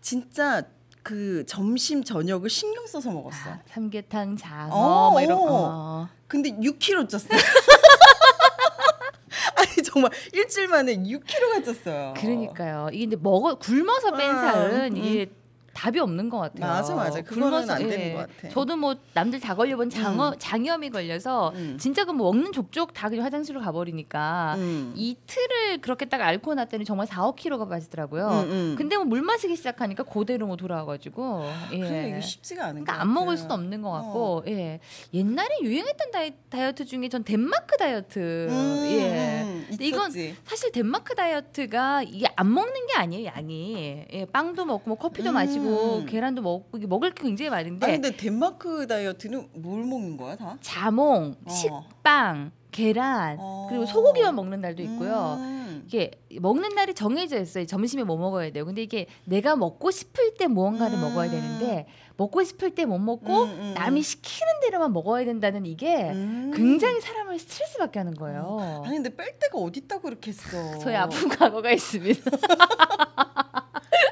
진짜 0.02 0.64
그 1.04 1.46
점심 1.46 2.04
저녁을 2.04 2.50
신경 2.50 2.88
써서 2.88 3.12
먹었어. 3.12 3.50
아, 3.50 3.60
삼계탕, 3.68 4.38
장어 4.38 4.74
어, 4.76 5.12
막 5.12 5.22
이런 5.22 5.38
어. 5.38 5.46
거. 5.46 6.08
근데 6.28 6.50
6kg 6.52 7.08
쪘어. 7.08 7.30
아니 9.58 9.84
정말 9.84 10.12
일주일 10.34 10.68
만에 10.68 10.98
6kg가 10.98 11.64
쪘어요. 11.64 12.14
그러니까요. 12.20 12.90
이게 12.92 13.06
근데 13.06 13.16
먹어 13.18 13.56
굶어서 13.56 14.12
뺀 14.12 14.30
음, 14.32 14.36
살은 14.36 14.92
음. 14.94 14.98
이게 14.98 15.32
답이 15.76 16.00
없는 16.00 16.30
것 16.30 16.40
같아요. 16.40 16.66
맞아, 16.72 16.96
맞아. 16.96 17.22
그거는 17.22 17.70
안 17.70 17.78
되는 17.88 18.00
예. 18.00 18.14
것 18.14 18.20
같아. 18.20 18.50
저도 18.50 18.78
뭐 18.78 18.96
남들 19.14 19.40
다 19.42 19.54
걸려본 19.56 19.90
장어, 19.90 20.36
장염이 20.40 20.90
걸려서 20.90 21.52
음. 21.56 21.78
진짜 21.80 22.04
그 22.06 22.16
뭐 22.16 22.32
먹는 22.32 22.54
족족 22.54 22.94
다 22.94 23.10
그냥 23.10 23.26
화장실로 23.26 23.60
가버리니까 23.60 24.56
음. 24.58 24.94
이틀을 24.96 25.82
그렇게 25.82 26.06
딱 26.06 26.22
앓고 26.22 26.54
났더니 26.56 26.86
정말 26.86 27.06
4, 27.08 27.22
5kg가 27.24 27.68
빠지더라고요. 27.70 28.28
음, 28.28 28.52
음. 28.52 28.76
근데 28.78 28.96
뭐 28.96 29.06
물 29.06 29.22
마시기 29.22 29.56
시작하니까 29.58 30.04
그대로 30.04 30.48
뭐 30.48 30.56
돌아와가지고 30.56 31.44
예. 31.74 31.80
그래 31.80 32.08
이게 32.10 32.22
쉽지가 32.22 32.64
않은 32.68 32.80
것 32.82 32.86
그러니까 32.86 33.02
안 33.02 33.14
먹을. 33.14 33.36
수도 33.38 33.54
없는 33.54 33.82
것 33.82 33.92
같고 33.92 34.38
어. 34.38 34.44
예 34.48 34.80
옛날에 35.14 35.50
유행했던 35.62 36.12
다이, 36.12 36.32
다이어트 36.50 36.86
중에 36.86 37.10
전 37.10 37.24
덴마크 37.26 37.76
다이어트 37.78 38.48
음, 38.50 38.88
예 38.92 39.42
음, 39.44 39.68
이건. 39.82 40.10
사실 40.46 40.72
덴마크 40.72 41.16
다이어트가 41.16 42.04
이게 42.04 42.28
안 42.38 42.54
먹는 42.54 42.88
게 42.88 42.94
아니에요 42.94 43.26
양이 43.26 44.06
예, 44.14 44.26
빵도 44.26 44.64
먹고 44.66 44.84
뭐 44.90 44.98
커피도 44.98 45.30
음. 45.32 45.34
마시고 45.34 45.65
계란도 46.08 46.42
먹고 46.42 46.78
이게 46.78 46.88
먹을 46.88 47.14
게 47.14 47.24
굉장히 47.24 47.50
많은데 47.50 47.86
아 47.86 47.90
근데 47.92 48.16
덴마크 48.16 48.88
다이어트는 48.88 49.50
뭘 49.54 49.84
먹는 49.84 50.18
거야 50.18 50.36
다? 50.36 50.58
자몽 50.62 51.36
어. 51.46 51.50
식빵 51.50 52.52
계란 52.72 53.38
어. 53.40 53.68
그리고 53.70 53.86
소고기만 53.86 54.36
먹는 54.36 54.62
날도 54.62 54.82
있고요 54.84 55.38
음. 55.40 55.56
이게 55.86 56.12
먹는 56.40 56.70
날이 56.70 56.94
정해져 56.94 57.40
있어요. 57.40 57.66
점심에 57.66 58.04
뭐 58.04 58.18
먹어야 58.18 58.52
돼요. 58.52 58.66
근데 58.66 58.82
이게 58.82 59.06
내가 59.26 59.56
먹고 59.56 59.92
싶을 59.92 60.34
때 60.34 60.48
무언가를 60.48 60.98
음. 60.98 61.02
먹어야 61.02 61.30
되는데 61.30 61.86
먹고 62.18 62.44
싶을 62.44 62.72
때 62.72 62.86
못 62.86 62.98
먹고 62.98 63.44
음, 63.44 63.50
음, 63.50 63.74
남이 63.76 64.00
음. 64.00 64.02
시키는 64.02 64.54
대로만 64.64 64.94
먹어야 64.94 65.26
된다는 65.26 65.66
이게 65.66 66.10
음. 66.12 66.52
굉장히 66.56 67.00
사람을 67.02 67.38
스트레스 67.38 67.78
받게 67.78 68.00
하는 68.00 68.16
거예요. 68.16 68.82
아니 68.86 68.96
근데 68.96 69.16
뺄 69.16 69.38
데가 69.38 69.58
어디 69.60 69.82
있다고 69.82 70.04
그렇게 70.04 70.32
했어. 70.32 70.78
저희 70.80 70.96
아픈 70.96 71.30
과거가 71.30 71.72
있습니다. 71.72 72.22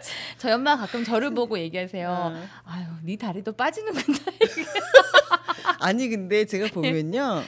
저희 0.38 0.54
엄마 0.54 0.76
가 0.76 0.86
가끔 0.86 1.04
저를 1.04 1.34
보고 1.34 1.58
얘기하세요. 1.58 2.10
어. 2.10 2.48
아유, 2.66 2.86
네 3.04 3.18
다리도 3.18 3.54
빠지는구나. 3.54 4.18
아니 5.80 6.10
근데 6.10 6.46
제가 6.46 6.68
보면요. 6.68 7.44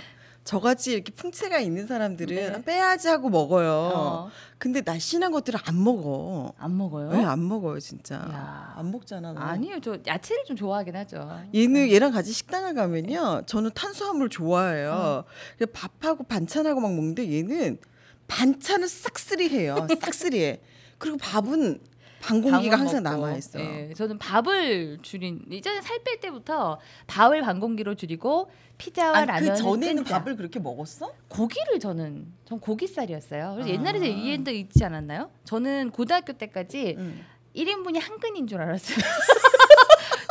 저같이 0.46 0.94
이렇게 0.94 1.12
풍채가 1.12 1.58
있는 1.58 1.88
사람들은 1.88 2.36
네. 2.36 2.64
빼야지 2.64 3.08
하고 3.08 3.30
먹어요. 3.30 3.72
어, 3.72 4.32
근데 4.60 4.82
날씬한 4.86 5.32
것들은 5.32 5.60
안 5.66 5.84
먹어. 5.84 6.54
안 6.60 6.78
먹어요? 6.78 7.10
왜안 7.10 7.48
먹어요 7.48 7.80
진짜? 7.80 8.16
야. 8.18 8.74
안 8.78 8.92
먹잖아. 8.92 9.34
너. 9.34 9.40
아니요, 9.42 9.80
저 9.82 9.98
야채를 10.06 10.44
좀 10.46 10.56
좋아하긴 10.56 10.96
하죠. 10.98 11.28
얘는 11.54 11.90
얘랑 11.90 12.12
같이 12.12 12.32
식당을 12.32 12.76
가면요. 12.76 13.42
저는 13.48 13.72
탄수화물 13.74 14.30
좋아해요. 14.30 15.26
그래서 15.58 15.72
밥하고 15.74 16.24
반찬하고 16.26 16.80
막 16.80 16.94
먹는데 16.94 17.28
얘는 17.38 17.80
반찬을 18.28 18.88
싹쓸이해요. 18.88 19.88
싹쓸이해. 20.00 20.62
그리고 21.00 21.18
밥은 21.18 21.80
반 22.26 22.42
공기가 22.42 22.76
방울 22.76 22.96
항상. 22.96 23.04
남아 23.04 23.36
있어. 23.38 23.60
예, 23.60 23.94
저는 23.96 24.18
밥을 24.18 24.98
줄인 25.04 25.46
이전에 25.52 25.80
살뺄 25.82 26.20
때부터 26.20 26.80
밥을 27.06 27.42
반 27.42 27.60
공기로 27.60 27.94
줄이고 27.94 28.50
피자와 28.80 29.16
아니, 29.18 29.28
라면 29.28 29.50
그 29.54 29.56
전에는 29.62 30.04
밥을 30.04 30.36
그렇게 30.36 30.60
먹었어? 30.60 31.14
고기를 31.28 31.80
저는 31.80 32.26
전 32.46 32.60
고기살이었어요. 32.60 33.54
그래서 33.54 33.70
아. 33.70 33.74
옛날에 33.74 34.00
제가 34.00 34.12
이 34.12 34.28
얘기도 34.32 34.50
있지 34.52 34.84
않았나요? 34.84 35.30
저는 35.44 35.92
고등학교 35.92 36.34
때까지 36.34 36.96
응. 36.98 37.24
1인분이 37.56 38.02
한 38.02 38.20
근인 38.20 38.48
줄 38.48 38.60
알았어요. 38.60 38.98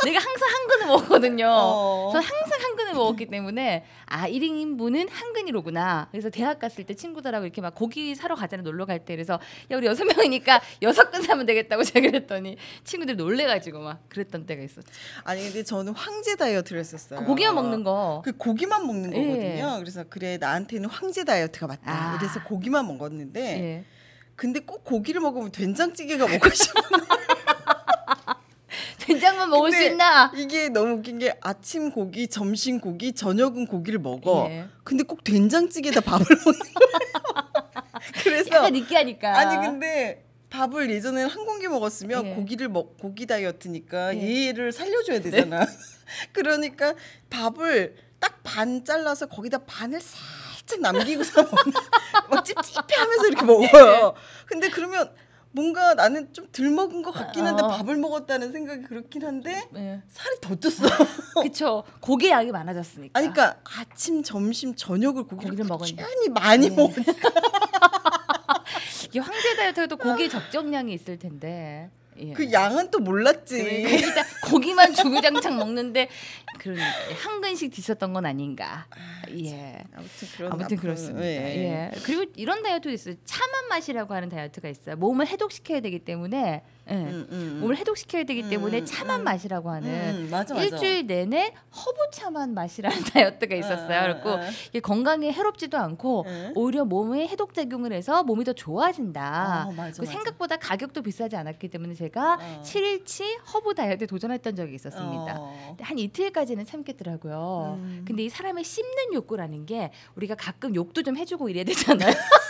내가 0.05 0.19
항상 0.19 0.49
한 0.49 0.67
근을 0.67 0.87
먹거든요. 0.87 1.47
어. 1.49 2.09
전 2.13 2.21
항상 2.21 2.61
한 2.61 2.75
근을 2.75 2.93
먹었기 2.93 3.25
때문에 3.27 3.85
아 4.05 4.27
1인분은 4.29 5.09
한 5.09 5.33
근이로구나. 5.33 6.07
그래서 6.11 6.29
대학 6.29 6.59
갔을 6.59 6.83
때 6.85 6.93
친구들하고 6.93 7.45
이렇게 7.45 7.61
막 7.61 7.75
고기 7.75 8.15
사러 8.15 8.35
가잖아요. 8.35 8.63
놀러 8.63 8.85
갈 8.85 9.03
때. 9.03 9.15
그래서 9.15 9.39
야 9.71 9.77
우리 9.77 9.87
여섯 9.87 10.05
명이니까 10.05 10.61
여섯 10.83 11.11
근 11.11 11.21
사면 11.21 11.45
되겠다고 11.45 11.83
제가 11.83 12.07
그랬더니 12.07 12.57
친구들이 12.83 13.17
놀래가지고 13.17 13.79
막 13.79 14.07
그랬던 14.09 14.45
때가 14.45 14.63
있었죠. 14.63 14.87
아니 15.23 15.43
근데 15.43 15.63
저는 15.63 15.93
황제 15.93 16.35
다이어트를 16.35 16.79
했었어요. 16.79 17.19
그 17.19 17.25
고기만 17.25 17.55
먹는 17.55 17.83
거. 17.83 18.21
그 18.23 18.31
고기만 18.37 18.85
먹는 18.85 19.13
예. 19.13 19.21
거거든요. 19.21 19.79
그래서 19.79 20.03
그래 20.09 20.37
나한테는 20.37 20.89
황제 20.89 21.23
다이어트가 21.23 21.67
맞다. 21.67 21.81
아. 21.85 22.17
그래서 22.17 22.43
고기만 22.43 22.87
먹었는데 22.87 23.41
예. 23.41 23.83
근데 24.35 24.59
꼭 24.59 24.83
고기를 24.83 25.21
먹으면 25.21 25.51
된장찌개가 25.51 26.27
먹고 26.27 26.49
싶어. 26.53 26.81
된장만 28.99 29.49
먹을 29.49 29.71
수 29.71 29.83
있나? 29.83 30.31
이게 30.35 30.69
너무 30.69 30.95
웃긴 30.95 31.19
게 31.19 31.33
아침 31.41 31.91
고기, 31.91 32.27
점심 32.27 32.79
고기, 32.79 33.13
저녁은 33.13 33.67
고기를 33.67 33.99
먹어. 33.99 34.47
예. 34.49 34.65
근데 34.83 35.03
꼭 35.03 35.23
된장찌개에다 35.23 36.01
밥을 36.01 36.25
먹는 36.45 36.59
거예요. 36.59 37.69
그래서 38.23 38.55
약간 38.55 38.73
느끼하니까. 38.73 39.37
아니 39.37 39.65
근데 39.67 40.25
밥을 40.49 40.89
예전에는 40.89 41.29
한 41.29 41.45
공기 41.45 41.67
먹었으면 41.67 42.25
예. 42.27 42.33
고기를 42.35 42.69
먹 42.69 42.97
고기 42.97 43.25
다이어트니까 43.25 44.15
예. 44.15 44.47
얘를 44.47 44.71
살려줘야 44.71 45.19
되잖아. 45.19 45.65
그러니까 46.33 46.93
밥을 47.29 47.95
딱 48.19 48.35
반 48.45 48.85
잘라서 48.85 49.25
거기다 49.25 49.57
반을 49.65 49.99
살짝 49.99 50.79
남기고서 50.79 51.41
막 52.29 52.45
찝찝해하면서 52.45 53.27
이렇게 53.27 53.43
먹어요. 53.43 54.13
근데 54.45 54.69
그러면 54.69 55.11
뭔가 55.55 55.93
나는 55.93 56.31
좀 56.33 56.45
덜 56.51 56.69
먹은 56.69 57.01
것 57.01 57.11
같긴 57.11 57.45
한데 57.47 57.63
어. 57.63 57.67
밥을 57.67 57.95
먹었다는 57.97 58.51
생각이 58.51 58.83
그렇긴 58.83 59.25
한데 59.25 59.67
예. 59.75 60.01
살이 60.09 60.37
더 60.41 60.55
쪘어. 60.55 61.07
그쵸. 61.43 61.83
고기 62.01 62.29
양이 62.29 62.51
많아졌으니까. 62.51 63.17
아니 63.17 63.31
그러니까 63.31 63.59
아침, 63.77 64.21
점심, 64.21 64.75
저녁을 64.75 65.23
고기를, 65.23 65.51
고기를 65.51 65.65
먹으니까. 65.65 66.05
많이 66.33 66.69
네. 66.69 66.75
먹으니까 66.75 67.29
이게 69.07 69.19
황제 69.19 69.55
다이어트도 69.55 69.97
고기 69.97 70.29
적정량이 70.29 70.93
있을 70.93 71.17
텐데. 71.19 71.89
예. 72.17 72.33
그 72.33 72.51
양은 72.51 72.91
또 72.91 72.99
몰랐지. 72.99 73.63
그러니까 73.63 73.89
일단 73.89 74.25
고기만 74.45 74.93
주구장창 74.93 75.57
먹는데 75.57 76.09
그러니까 76.59 76.85
한 77.23 77.41
근씩 77.41 77.73
드셨던 77.73 78.13
건 78.13 78.25
아닌가. 78.25 78.87
예. 79.37 79.83
아무튼 79.95 80.27
그런 80.35 80.51
아무튼 80.53 80.77
그렇습니다. 80.77 81.25
예. 81.25 81.91
예. 81.91 81.91
그리고 82.03 82.25
이런 82.35 82.63
다이어트도 82.63 82.91
있어요. 82.91 83.15
차만 83.25 83.67
마시라고 83.69 84.13
하는 84.13 84.29
다이어트가 84.29 84.69
있어요. 84.69 84.95
몸을 84.95 85.27
해독시켜야 85.27 85.81
되기 85.81 85.99
때문에 85.99 86.63
예. 86.89 86.93
음, 86.93 87.27
음. 87.31 87.57
몸을 87.61 87.77
해독시켜야 87.77 88.23
되기 88.23 88.47
때문에 88.47 88.79
음, 88.79 88.85
차만 88.85 89.21
음. 89.21 89.23
마시라고 89.23 89.71
하는 89.71 89.89
음, 89.89 90.27
맞아, 90.29 90.53
맞아. 90.53 90.65
일주일 90.65 91.07
내내 91.07 91.53
허브차만 91.75 92.53
마시라는 92.53 92.97
다이어트가 93.13 93.55
있었어요. 93.55 94.21
어, 94.23 94.29
어, 94.29 94.33
어. 94.35 94.39
이게 94.69 94.79
건강에 94.79 95.31
해롭지도 95.31 95.77
않고 95.77 96.25
응? 96.27 96.53
오히려 96.55 96.85
몸에 96.85 97.27
해독 97.27 97.53
작용을 97.53 97.91
해서 97.91 98.23
몸이 98.23 98.43
더 98.43 98.53
좋아진다. 98.53 99.67
어, 99.69 99.71
맞아, 99.71 99.99
그. 100.01 100.05
생각보다 100.05 100.57
가격도 100.57 101.01
비싸지 101.01 101.35
않았기 101.35 101.69
때문에 101.69 101.95
제가 101.95 102.35
어. 102.35 102.61
7일치 102.63 103.23
허브 103.53 103.73
다이어트에 103.73 104.05
도전했던 104.05 104.55
적이 104.55 104.75
있었습니다. 104.75 105.35
어. 105.39 105.77
한 105.81 105.97
이틀까지는 105.97 106.65
참겠더라고요. 106.65 107.79
음. 107.79 108.03
근데 108.07 108.23
이 108.23 108.29
사람의 108.29 108.63
씹는 108.63 109.13
욕구라는 109.13 109.65
게 109.65 109.91
우리가 110.15 110.35
가끔 110.35 110.75
욕도 110.75 111.01
좀 111.01 111.17
해주고 111.17 111.49
이래야 111.49 111.63
되잖아요. 111.63 112.13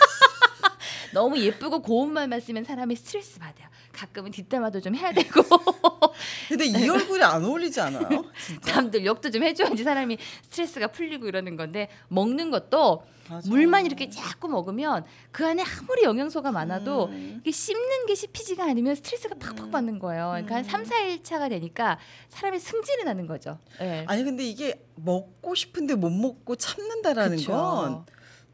너무 1.12 1.38
예쁘고 1.38 1.80
고운 1.80 2.12
말만 2.12 2.40
쓰면 2.40 2.64
사람이 2.64 2.94
스트레스 2.96 3.38
받아요. 3.38 3.68
가끔은 3.96 4.30
뒷담화도 4.30 4.80
좀 4.80 4.94
해야 4.94 5.10
되고 5.12 5.40
근데 6.48 6.66
이 6.66 6.88
얼굴이 6.88 7.22
안 7.22 7.42
어울리지 7.42 7.80
않아요? 7.80 8.24
남들 8.66 9.04
욕도 9.06 9.30
좀 9.30 9.42
해줘야지 9.42 9.82
사람이 9.82 10.18
스트레스가 10.42 10.88
풀리고 10.88 11.26
이러는 11.26 11.56
건데 11.56 11.88
먹는 12.08 12.50
것도 12.50 13.04
맞아. 13.28 13.48
물만 13.48 13.86
이렇게 13.86 14.08
자꾸 14.08 14.48
먹으면 14.48 15.04
그 15.32 15.44
안에 15.44 15.64
아무리 15.80 16.04
영양소가 16.04 16.52
많아도 16.52 17.06
음. 17.06 17.40
이게 17.40 17.50
씹는 17.50 18.06
게 18.06 18.14
씹히지가 18.14 18.64
않으면 18.64 18.94
스트레스가 18.94 19.34
팍팍 19.36 19.70
받는 19.72 19.98
거예요. 19.98 20.28
그러니까 20.32 20.56
한 20.56 20.64
음. 20.64 20.68
3, 20.68 20.84
4일 20.84 21.24
차가 21.24 21.48
되니까 21.48 21.98
사람이 22.28 22.60
승진이 22.60 23.02
나는 23.04 23.26
거죠. 23.26 23.58
예. 23.80 24.04
아니 24.06 24.22
근데 24.22 24.44
이게 24.44 24.86
먹고 24.94 25.54
싶은데 25.56 25.96
못 25.96 26.10
먹고 26.10 26.54
참는다라는 26.54 27.38
그쵸. 27.38 27.52
건 27.52 28.06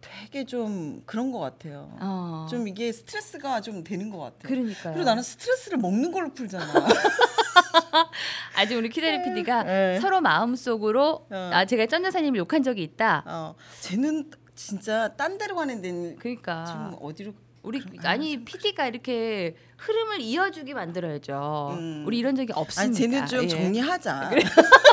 되게 0.03 0.45
좀 0.45 1.03
그런 1.07 1.33
것 1.33 1.39
같아요. 1.39 1.97
어. 2.01 2.47
좀 2.51 2.69
이게 2.69 2.93
스트레스가 2.93 3.61
좀 3.63 3.83
되는 3.85 4.11
것 4.11 4.19
같아요. 4.19 4.43
그러니까요. 4.43 4.93
그리고 4.93 5.05
나는 5.05 5.23
스트레스를 5.23 5.79
먹는 5.79 6.13
걸로 6.13 6.35
풀잖아. 6.35 6.67
아직 8.55 8.77
우리 8.77 8.89
키다리 8.89 9.23
PD가 9.23 9.63
네. 9.63 10.01
서로 10.01 10.21
마음속으로 10.21 11.27
어. 11.31 11.51
아 11.53 11.65
제가 11.65 11.87
전 11.87 12.05
여사님을 12.05 12.39
욕한 12.39 12.63
적이 12.63 12.83
있다. 12.83 13.23
어, 13.27 13.55
쟤는 13.81 14.31
진짜 14.55 15.09
딴 15.17 15.39
데로 15.39 15.55
가는 15.57 15.81
데는 15.81 16.17
그러니까 16.17 16.65
좀 16.67 16.97
어디로 17.01 17.33
우리 17.63 17.81
아니 18.03 18.45
PD가 18.45 18.89
이렇게 18.89 19.55
흐름을 19.79 20.21
이어주게 20.21 20.75
만들어야죠. 20.75 21.77
음. 21.79 22.05
우리 22.07 22.19
이런 22.19 22.35
적이 22.35 22.53
아니 22.53 22.61
없습니다. 22.61 22.99
쟤는 22.99 23.27
좀 23.27 23.45
예. 23.45 23.49
정리하자. 23.49 24.31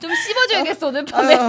좀 0.00 0.14
씹어줘야겠어 0.14 0.88
오늘 0.88 1.04
밤에. 1.04 1.34
아유, 1.34 1.48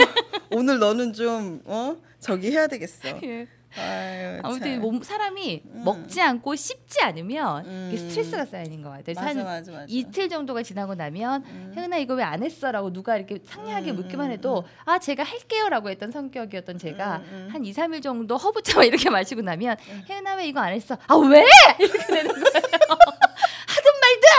오늘 0.52 0.80
너는 0.80 1.14
좀 1.14 1.62
어? 1.66 1.96
저기 2.20 2.52
해야 2.52 2.68
되겠어. 2.68 3.10
예. 3.24 3.48
아유, 3.78 4.42
아무튼 4.44 4.74
참. 4.74 4.82
몸 4.82 5.02
사람이 5.02 5.62
먹지 5.64 6.20
않고 6.22 6.56
씹지 6.58 7.02
않으면 7.04 7.66
음. 7.66 7.96
스트레스가 7.98 8.44
쌓이는 8.46 8.82
것 8.82 8.90
같아요. 8.90 9.16
맞아, 9.16 9.28
한 9.28 9.44
맞아, 9.46 9.72
맞아. 9.72 9.86
이틀 9.88 10.28
정도가 10.28 10.62
지나고 10.62 10.94
나면 10.96 11.44
음. 11.46 11.74
혜은아 11.78 11.96
이거 12.00 12.16
왜 12.16 12.24
안 12.24 12.44
했어라고 12.44 12.92
누가 12.92 13.16
이렇게 13.16 13.40
상냥하게 13.46 13.92
음, 13.92 13.96
묻기만 13.96 14.28
음, 14.28 14.32
해도 14.34 14.66
아 14.84 15.00
제가 15.00 15.24
할게요라고 15.24 15.90
했던 15.90 16.12
성격이었던 16.12 16.78
제가 16.80 17.18
음, 17.18 17.24
음. 17.32 17.48
한 17.50 17.64
2, 17.64 17.72
3일 17.74 18.04
정도 18.04 18.36
허브차만 18.36 18.88
이렇게 18.88 19.10
마시고 19.10 19.42
나면 19.42 19.78
혜은아 20.10 20.36
왜 20.36 20.48
이거 20.48 20.60
안 20.60 20.74
했어? 20.74 20.98
아 21.08 21.16
왜? 21.16 21.46
이렇게 21.80 21.98
되는 22.08 22.30
거예요. 22.30 22.44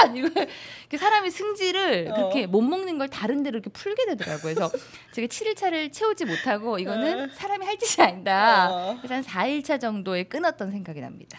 말든 0.03 0.17
이거 0.17 0.29
그 0.91 0.99
사람이 0.99 1.31
승질을 1.31 2.09
어. 2.11 2.15
그렇게 2.15 2.47
못 2.47 2.61
먹는 2.63 2.99
걸 2.99 3.09
다른 3.09 3.43
데로 3.43 3.59
이렇게 3.59 3.71
풀게 3.71 4.07
되더라고요. 4.07 4.55
그래서 4.55 4.71
제가 5.13 5.27
7일차를 5.27 5.93
채우지 5.93 6.25
못하고 6.25 6.79
이거는 6.79 7.31
사람이 7.35 7.65
할 7.65 7.79
짓이 7.79 8.05
아니다. 8.07 8.71
어. 8.71 8.99
그래서 9.01 9.15
한 9.15 9.25
4일차 9.25 9.81
정도에 9.81 10.25
끊었던 10.25 10.71
생각이 10.71 11.01
납니다. 11.01 11.39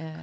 예. 0.00 0.14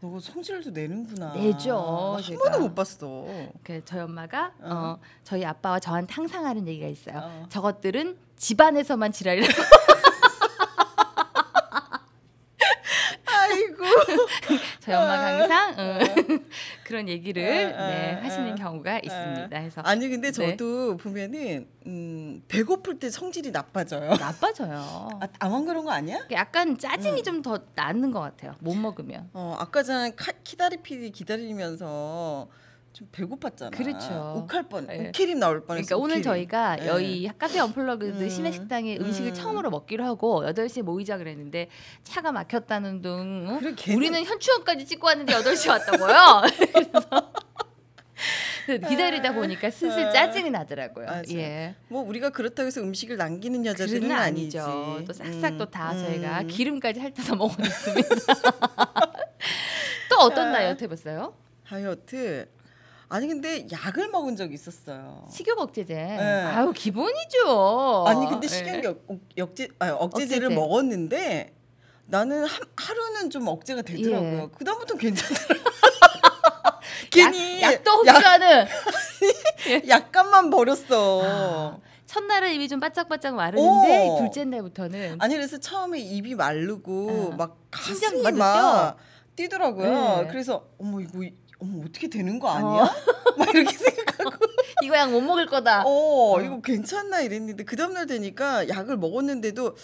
너 0.00 0.20
성질도 0.20 0.70
내는구나. 0.70 1.32
내죠, 1.32 2.18
제가. 2.22 2.42
번도 2.42 2.60
못 2.60 2.74
봤어. 2.74 3.24
그 3.62 3.80
저희 3.86 4.02
엄마가 4.02 4.52
어. 4.60 4.68
어. 4.68 4.98
저희 5.22 5.44
아빠와 5.46 5.80
저한테 5.80 6.12
항상 6.12 6.44
하는 6.44 6.68
얘기가 6.68 6.86
있어요. 6.88 7.20
어. 7.22 7.46
저것들은 7.48 8.18
집안에서만 8.36 9.12
지랄이라고. 9.12 9.52
저희 14.84 14.94
엄마가 14.94 15.38
항상 15.38 15.74
어, 15.78 15.98
그런 16.84 17.08
얘기를 17.08 17.42
어, 17.42 17.82
어, 17.82 17.86
네, 17.88 18.12
하시는 18.22 18.52
어. 18.52 18.54
경우가 18.54 19.00
있습니다. 19.02 19.48
그래서 19.48 19.80
아니 19.80 20.08
근데 20.08 20.30
네. 20.30 20.32
저도 20.32 20.98
보면은 20.98 21.66
음, 21.86 22.42
배고플 22.48 22.98
때 22.98 23.08
성질이 23.08 23.50
나빠져요. 23.50 24.10
나빠져요. 24.20 25.08
아, 25.20 25.28
나만 25.38 25.64
그런 25.64 25.84
거 25.84 25.90
아니야? 25.90 26.18
약간 26.32 26.76
짜증이 26.76 27.20
음. 27.20 27.24
좀더 27.24 27.60
나는 27.74 28.10
것 28.10 28.20
같아요. 28.20 28.54
못 28.60 28.74
먹으면. 28.74 29.30
어 29.32 29.56
아까 29.58 29.82
카- 29.82 30.32
키다리 30.44 30.78
PD 30.78 31.10
기다리면서 31.10 32.48
좀 32.94 33.08
배고팠잖아. 33.10 33.76
그렇죠. 33.76 34.46
욱할 34.48 34.68
뻔. 34.68 34.86
네. 34.86 35.08
우케림 35.08 35.40
나올 35.40 35.64
뻔했어. 35.66 35.96
그러니까 35.96 36.04
오늘. 36.04 36.22
저희가 36.22 36.76
네. 36.76 36.86
여기 36.86 37.28
카페 37.36 37.58
언플러그드 37.58 38.22
음. 38.22 38.28
심야식당에 38.28 38.98
음식을 38.98 39.32
음. 39.32 39.34
처음으로 39.34 39.70
먹기로 39.70 40.04
하고 40.04 40.44
8시에 40.44 40.82
모이자 40.82 41.18
그랬는데 41.18 41.68
차가 42.04 42.30
막혔다는 42.30 43.02
둥 43.02 43.46
어? 43.50 43.58
그래, 43.58 43.72
걔는- 43.74 43.96
우리는 43.96 44.24
현추원까지 44.24 44.86
찍고 44.86 45.08
왔는데 45.08 45.32
8시에 45.34 45.70
왔다고요. 45.70 46.42
그래서 48.64 48.88
기다리다 48.88 49.32
보니까 49.34 49.70
슬슬 49.70 50.06
아. 50.06 50.12
짜증이 50.12 50.50
나더라고요. 50.50 51.06
맞아. 51.06 51.34
예. 51.34 51.74
뭐 51.88 52.00
우리가 52.02 52.30
그렇다고 52.30 52.68
해서 52.68 52.80
음식을 52.80 53.16
남기는 53.16 53.66
여자들은 53.66 54.02
그는 54.02 54.14
아니지. 54.16 54.58
아니죠. 54.60 55.02
또 55.04 55.12
싹싹 55.12 55.52
음, 55.54 55.58
또다 55.58 55.92
음. 55.92 55.98
저희가 55.98 56.42
기름까지 56.44 57.00
핥아서 57.00 57.34
먹어냈습니다. 57.34 58.08
또 60.10 60.16
어떤 60.20 60.48
아. 60.48 60.52
다이어트 60.52 60.84
해봤어요? 60.84 61.34
다이어트. 61.66 62.48
아니 63.08 63.28
근데 63.28 63.66
약을 63.70 64.08
먹은 64.08 64.36
적이 64.36 64.54
있었어요. 64.54 65.26
식욕 65.30 65.58
억제제. 65.58 65.94
네. 65.94 66.18
아유 66.18 66.72
기본이죠. 66.72 68.04
아니 68.06 68.26
근데 68.26 68.46
예. 68.46 68.48
식욕 68.48 68.84
역, 68.84 68.98
역제 69.36 69.68
아니, 69.78 69.92
억제제를 69.92 70.46
억제제. 70.46 70.54
먹었는데 70.60 71.54
나는 72.06 72.44
한, 72.44 72.60
하루는 72.76 73.30
좀 73.30 73.46
억제가 73.48 73.82
되더라고요. 73.82 74.42
예. 74.42 74.48
그 74.56 74.64
다음부터 74.64 74.96
괜찮더라고요. 74.96 75.64
괜히 77.10 77.62
약, 77.62 77.72
약도 77.74 78.02
약, 78.06 78.16
흡수하는 78.16 78.66
약간만 79.88 80.50
버렸어. 80.50 81.20
아, 81.24 81.78
첫날은 82.06 82.52
입이 82.54 82.68
좀 82.68 82.80
바짝바짝 82.80 83.34
마르는데 83.34 84.08
오. 84.08 84.18
둘째 84.18 84.44
날부터는 84.44 85.16
아니 85.20 85.34
그래서 85.34 85.58
처음에 85.58 85.98
입이 86.00 86.34
마르고 86.34 87.30
어. 87.32 87.36
막 87.36 87.56
가슴이 87.70 88.22
막막 88.22 88.96
뛰더라고요. 89.36 90.22
네. 90.22 90.28
그래서 90.28 90.64
어머 90.78 91.00
이거 91.00 91.22
이- 91.22 91.34
어머 91.64 91.84
어떻게 91.84 92.08
되는 92.08 92.38
거 92.38 92.48
아니야? 92.50 92.92
막 93.38 93.48
이렇게 93.54 93.76
생각하고 93.76 94.36
이거 94.82 94.96
약 94.96 95.10
못 95.10 95.20
먹을 95.22 95.46
거다. 95.46 95.82
어 95.86 96.40
이거 96.42 96.60
괜찮나 96.60 97.20
이랬는데 97.22 97.64
그 97.64 97.76
다음날 97.76 98.06
되니까 98.06 98.68
약을 98.68 98.96
먹었는데도 98.98 99.74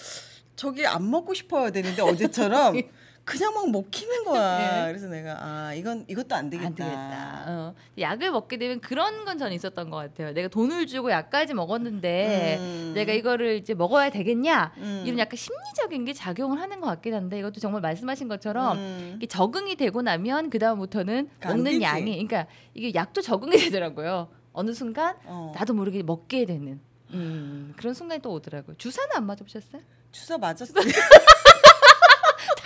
저기 0.56 0.86
안 0.86 1.10
먹고 1.10 1.32
싶어야 1.34 1.70
되는데 1.70 2.02
어제처럼 2.04 2.80
그냥 3.24 3.54
막 3.54 3.70
먹히는 3.70 4.24
거야. 4.24 4.58
네. 4.86 4.88
그래서 4.92 5.06
내가 5.08 5.36
아 5.40 5.74
이건 5.74 6.04
이것도 6.08 6.34
안 6.34 6.50
되겠다. 6.50 6.66
안 6.68 6.74
되겠다. 6.74 7.44
어. 7.48 7.74
약을 7.98 8.30
먹게 8.32 8.56
되면 8.58 8.80
그런 8.80 9.24
건 9.24 9.38
전 9.38 9.52
있었던 9.52 9.88
것 9.90 9.96
같아요. 9.96 10.32
내가 10.34 10.48
돈을 10.48 10.86
주고 10.86 11.10
약까지 11.10 11.54
먹었는데 11.54 12.56
음. 12.60 12.92
내가 12.94 13.12
이거를 13.12 13.56
이제 13.56 13.72
먹어야 13.74 14.10
되겠냐? 14.10 14.72
음. 14.78 15.02
이런 15.06 15.18
약간 15.18 15.36
심리적인 15.36 16.04
게 16.04 16.12
작용을 16.12 16.60
하는 16.60 16.80
것 16.80 16.88
같긴 16.88 17.14
한데 17.14 17.38
이것도 17.38 17.60
정말 17.60 17.80
말씀하신 17.80 18.28
것처럼 18.28 18.76
음. 18.78 19.12
이게 19.16 19.26
적응이 19.26 19.76
되고 19.76 20.02
나면 20.02 20.50
그 20.50 20.58
다음부터는 20.58 21.30
안 21.42 21.56
먹는. 21.56 21.80
양이 21.82 22.26
그러니까 22.26 22.46
이게 22.74 22.92
약도 22.94 23.22
적응이 23.22 23.52
되더라고요. 23.70 24.28
어느 24.52 24.72
순간 24.72 25.16
어. 25.24 25.52
나도 25.54 25.72
모르게 25.74 26.02
먹게 26.02 26.44
되는 26.44 26.80
음, 27.12 27.72
그런 27.76 27.94
순간이 27.94 28.20
또 28.20 28.32
오더라고요. 28.32 28.76
주사는 28.76 29.08
안 29.16 29.24
맞아보셨어요? 29.26 29.80
주사 30.12 30.36
맞았어. 30.38 30.72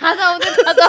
다 0.05 0.13
나오네 0.13 0.45
다 0.63 0.73
나. 0.73 0.87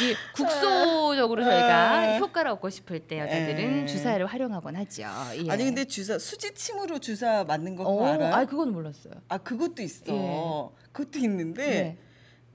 이 0.00 0.14
국소적으로 0.34 1.42
저희가 1.44 2.14
에. 2.14 2.18
효과를 2.18 2.50
얻고 2.52 2.70
싶을 2.70 3.00
때 3.00 3.18
여자들은 3.20 3.82
에. 3.82 3.86
주사를 3.86 4.24
활용하곤 4.24 4.74
하죠. 4.76 5.02
예. 5.02 5.50
아니 5.50 5.64
근데 5.64 5.84
주사 5.84 6.18
수지침으로 6.18 6.98
주사 6.98 7.44
맞는 7.44 7.76
거 7.76 7.84
어, 7.84 8.06
알아요? 8.06 8.34
아 8.34 8.44
그건 8.46 8.72
몰랐어요. 8.72 9.12
아 9.28 9.36
그것도 9.38 9.82
있어. 9.82 10.04
예. 10.08 10.86
그것도 10.92 11.18
있는데 11.18 11.66
네. 11.66 11.98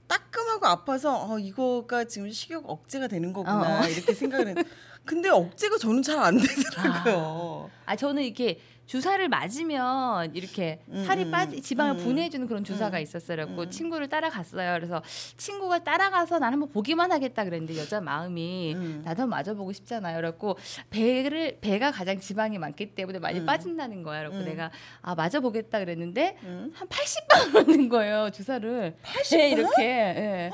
따끔하고 0.08 0.66
아파서 0.66 1.26
어 1.32 1.38
이거가 1.38 2.04
지금 2.04 2.30
식욕 2.30 2.68
억제가 2.68 3.06
되는 3.06 3.32
거구나 3.32 3.82
어. 3.82 3.88
이렇게 3.88 4.14
생각을 4.14 4.48
했는데 4.48 4.68
근데 5.04 5.28
억제가 5.28 5.78
저는 5.78 6.02
잘 6.02 6.18
안 6.18 6.36
되더라고요. 6.38 7.70
아 7.86 7.96
저는 7.96 8.22
이렇게 8.22 8.60
주사를 8.86 9.26
맞으면 9.28 10.34
이렇게 10.34 10.80
음, 10.88 11.04
살이 11.06 11.24
음, 11.24 11.30
빠지 11.30 11.62
지방을 11.62 11.94
음. 12.00 12.04
분해해주는 12.04 12.46
그런 12.46 12.62
주사가 12.62 12.98
음, 12.98 13.02
있었어요.고 13.02 13.62
음. 13.62 13.70
친구를 13.70 14.08
따라갔어요. 14.08 14.74
그래서 14.74 15.02
친구가 15.36 15.82
따라가서 15.82 16.38
나는 16.38 16.54
한번 16.54 16.68
보기만 16.68 17.10
하겠다 17.10 17.44
그랬는데 17.44 17.78
여자 17.80 18.00
마음이 18.00 18.74
음. 18.74 19.02
나도 19.04 19.26
맞아보고 19.26 19.72
싶잖아요. 19.72 20.16
그래갖고 20.16 20.56
배를 20.90 21.58
배가 21.60 21.90
가장 21.90 22.20
지방이 22.20 22.58
많기 22.58 22.94
때문에 22.94 23.18
많이 23.18 23.40
음. 23.40 23.46
빠진다는 23.46 24.02
거야. 24.02 24.20
그래서 24.28 24.38
음. 24.40 24.44
내가 24.44 24.70
아 25.00 25.14
맞아보겠다 25.14 25.78
그랬는데 25.78 26.36
음. 26.42 26.72
한 26.74 26.88
80방 26.88 27.50
맞는 27.52 27.88
거예요 27.88 28.30
주사를. 28.30 28.94
80 29.02 29.38
네, 29.38 29.50
이렇게. 29.50 29.82
예. 29.82 30.50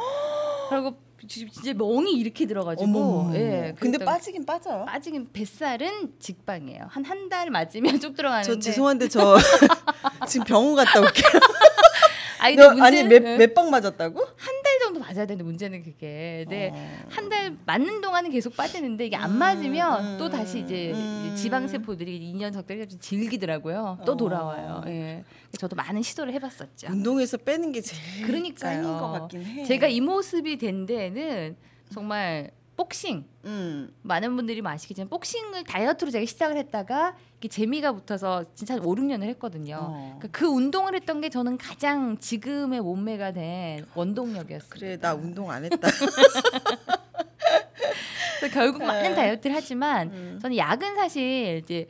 그리고 0.70 0.90
지- 0.92 1.07
진짜 1.28 1.74
멍이 1.74 2.12
이렇게 2.12 2.46
들어가지고. 2.46 3.30
예. 3.34 3.74
근데 3.78 3.98
빠지긴 4.04 4.44
빠져요. 4.46 4.84
빠지긴 4.86 5.28
뱃살은 5.32 6.14
직방이에요. 6.18 6.86
한 6.90 7.04
한 7.04 7.28
달 7.28 7.50
맞으면 7.50 8.00
쭉 8.00 8.14
들어가는데. 8.16 8.52
저 8.52 8.58
죄송한데 8.58 9.08
저 9.08 9.36
지금 10.26 10.44
병원 10.46 10.74
갔다 10.74 11.00
올게요. 11.00 11.28
아니, 12.40 12.54
너, 12.56 12.68
근데 12.68 12.82
아니 12.82 13.02
문제는 13.02 13.30
몇몇 13.38 13.52
방 13.54 13.68
맞았다고? 13.70 14.20
한 14.36 14.57
맞아야 15.08 15.26
되는데 15.26 15.42
문제는 15.44 15.82
그게. 15.82 16.44
네. 16.48 16.70
어. 16.72 17.06
한달 17.08 17.56
맞는 17.64 18.00
동안은 18.00 18.30
계속 18.30 18.54
빠지는데 18.56 19.06
이게 19.06 19.16
안 19.16 19.30
음, 19.32 19.38
맞으면 19.38 20.04
음, 20.04 20.18
또 20.18 20.28
다시 20.28 20.60
이제 20.60 20.92
음. 20.94 21.34
지방 21.36 21.66
세포들이 21.66 22.32
2년 22.34 22.52
적들이 22.52 22.86
좀 22.86 23.00
질기더라고요. 23.00 24.00
또 24.04 24.12
어. 24.12 24.16
돌아와요. 24.16 24.82
예. 24.86 25.24
저도 25.58 25.76
많은 25.76 26.02
시도를 26.02 26.32
해봤었죠. 26.34 26.88
운동에서 26.90 27.38
빼는 27.38 27.72
게 27.72 27.80
제일 27.80 28.26
그러니까요. 28.26 28.82
것 28.82 29.12
같긴 29.12 29.42
해. 29.44 29.64
제가 29.64 29.88
이 29.88 30.00
모습이 30.00 30.58
된 30.58 30.84
데는 30.84 31.56
정말 31.90 32.50
복싱 32.78 33.24
음. 33.44 33.92
많은 34.02 34.36
분들이 34.36 34.62
뭐 34.62 34.70
아시겠지만 34.70 35.08
복싱을 35.08 35.64
다이어트로 35.64 36.12
제가 36.12 36.24
시작을 36.24 36.56
했다가 36.56 37.16
이게 37.38 37.48
재미가 37.48 37.92
붙어서 37.92 38.44
진짜 38.54 38.74
한 38.74 38.84
5, 38.84 38.94
6년을 38.94 39.24
했거든요. 39.24 39.78
어. 39.80 40.16
그러니까 40.18 40.28
그 40.38 40.46
운동을 40.46 40.94
했던 40.94 41.20
게 41.20 41.28
저는 41.28 41.58
가장 41.58 42.16
지금의 42.18 42.80
몸매가 42.80 43.32
된 43.32 43.84
원동력이었어요. 43.94 44.68
그래 44.70 44.96
나 44.96 45.12
운동 45.12 45.50
안 45.50 45.64
했다. 45.64 45.88
결국 48.54 48.84
많은 48.84 49.10
네. 49.10 49.14
다이어트를 49.14 49.56
하지만 49.56 50.08
음. 50.12 50.38
저는 50.40 50.56
약은 50.56 50.94
사실 50.94 51.60
이제 51.64 51.88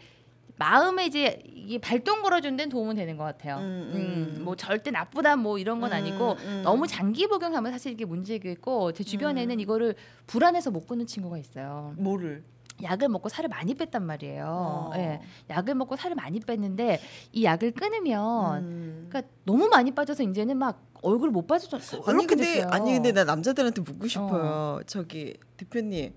마음에 0.59 1.07
이제 1.07 1.43
이게 1.45 1.79
발동 1.79 2.23
걸어주는 2.23 2.57
데는 2.57 2.71
도움은 2.71 2.97
되는 2.97 3.17
것 3.17 3.25
같아요. 3.25 3.59
음, 3.59 3.91
음, 3.93 4.35
음. 4.39 4.45
뭐 4.45 4.57
절대 4.57 4.91
나쁘다 4.91 5.37
뭐 5.37 5.59
이런 5.59 5.81
건 5.81 5.93
음, 5.93 5.97
아니고 5.97 6.37
음. 6.45 6.63
너무 6.65 6.87
장기 6.87 7.27
복용하면 7.27 7.71
사실 7.73 7.93
이게 7.93 8.05
문제겠고 8.05 8.93
제 8.93 9.05
주변에는 9.05 9.57
음. 9.57 9.61
이거를 9.61 9.95
불안해서 10.27 10.71
못 10.71 10.87
끊는 10.87 11.07
친구가 11.07 11.39
있어요. 11.39 11.95
뭐를? 11.99 12.43
약을 12.81 13.09
먹고 13.09 13.29
살을 13.29 13.49
많이 13.49 13.75
뺐단 13.75 14.05
말이에요. 14.05 14.45
어. 14.47 14.93
예, 14.97 15.21
약을 15.51 15.75
먹고 15.75 15.97
살을 15.97 16.15
많이 16.15 16.39
뺐는데 16.39 17.01
이 17.33 17.45
약을 17.45 17.73
끊으면 17.73 18.63
음. 18.63 19.07
그러니까 19.09 19.33
너무 19.45 19.69
많이 19.69 19.91
빠져서 19.91 20.23
이제는 20.23 20.57
막 20.57 20.81
얼굴 21.03 21.31
못 21.31 21.47
봐주죠. 21.47 21.79
아니 22.07 22.27
근데 22.27 22.45
됐어요. 22.45 22.67
어. 22.67 22.71
아니 22.71 22.93
근데 22.93 23.13
나 23.13 23.25
남자들한테 23.25 23.83
묻고 23.83 24.07
싶어요. 24.07 24.81
저기 24.87 25.35
대표님 25.57 26.15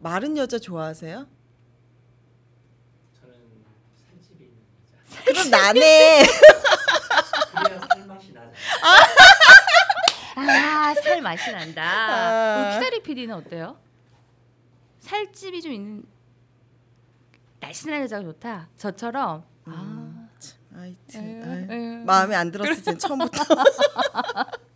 마른 0.00 0.36
여자 0.36 0.58
좋아하세요? 0.58 1.26
저는 3.20 3.34
살집이 3.34 3.54
있는 3.54 3.62
여자. 3.64 4.09
그럼 5.24 5.50
나네. 5.50 6.22
그래야 7.52 7.80
살맛이 7.92 8.32
나죠. 8.32 8.52
아, 10.36 10.94
살 11.02 11.20
맛이 11.20 11.52
난다. 11.52 11.82
아. 11.82 12.74
키다리 12.78 13.02
PD는 13.02 13.34
어때요? 13.34 13.78
살집이 15.00 15.60
좀 15.62 15.72
있는 15.72 16.04
날씬한 17.60 18.02
여자가 18.02 18.22
좋다. 18.22 18.68
저처럼. 18.76 19.44
아. 19.66 20.28
하여튼 20.72 21.24
에휴, 21.24 21.44
아유, 21.44 21.66
에휴. 21.70 22.04
마음에 22.04 22.34
안 22.36 22.50
들었을 22.50 22.82
땐 22.82 22.98
처음부터. 22.98 23.42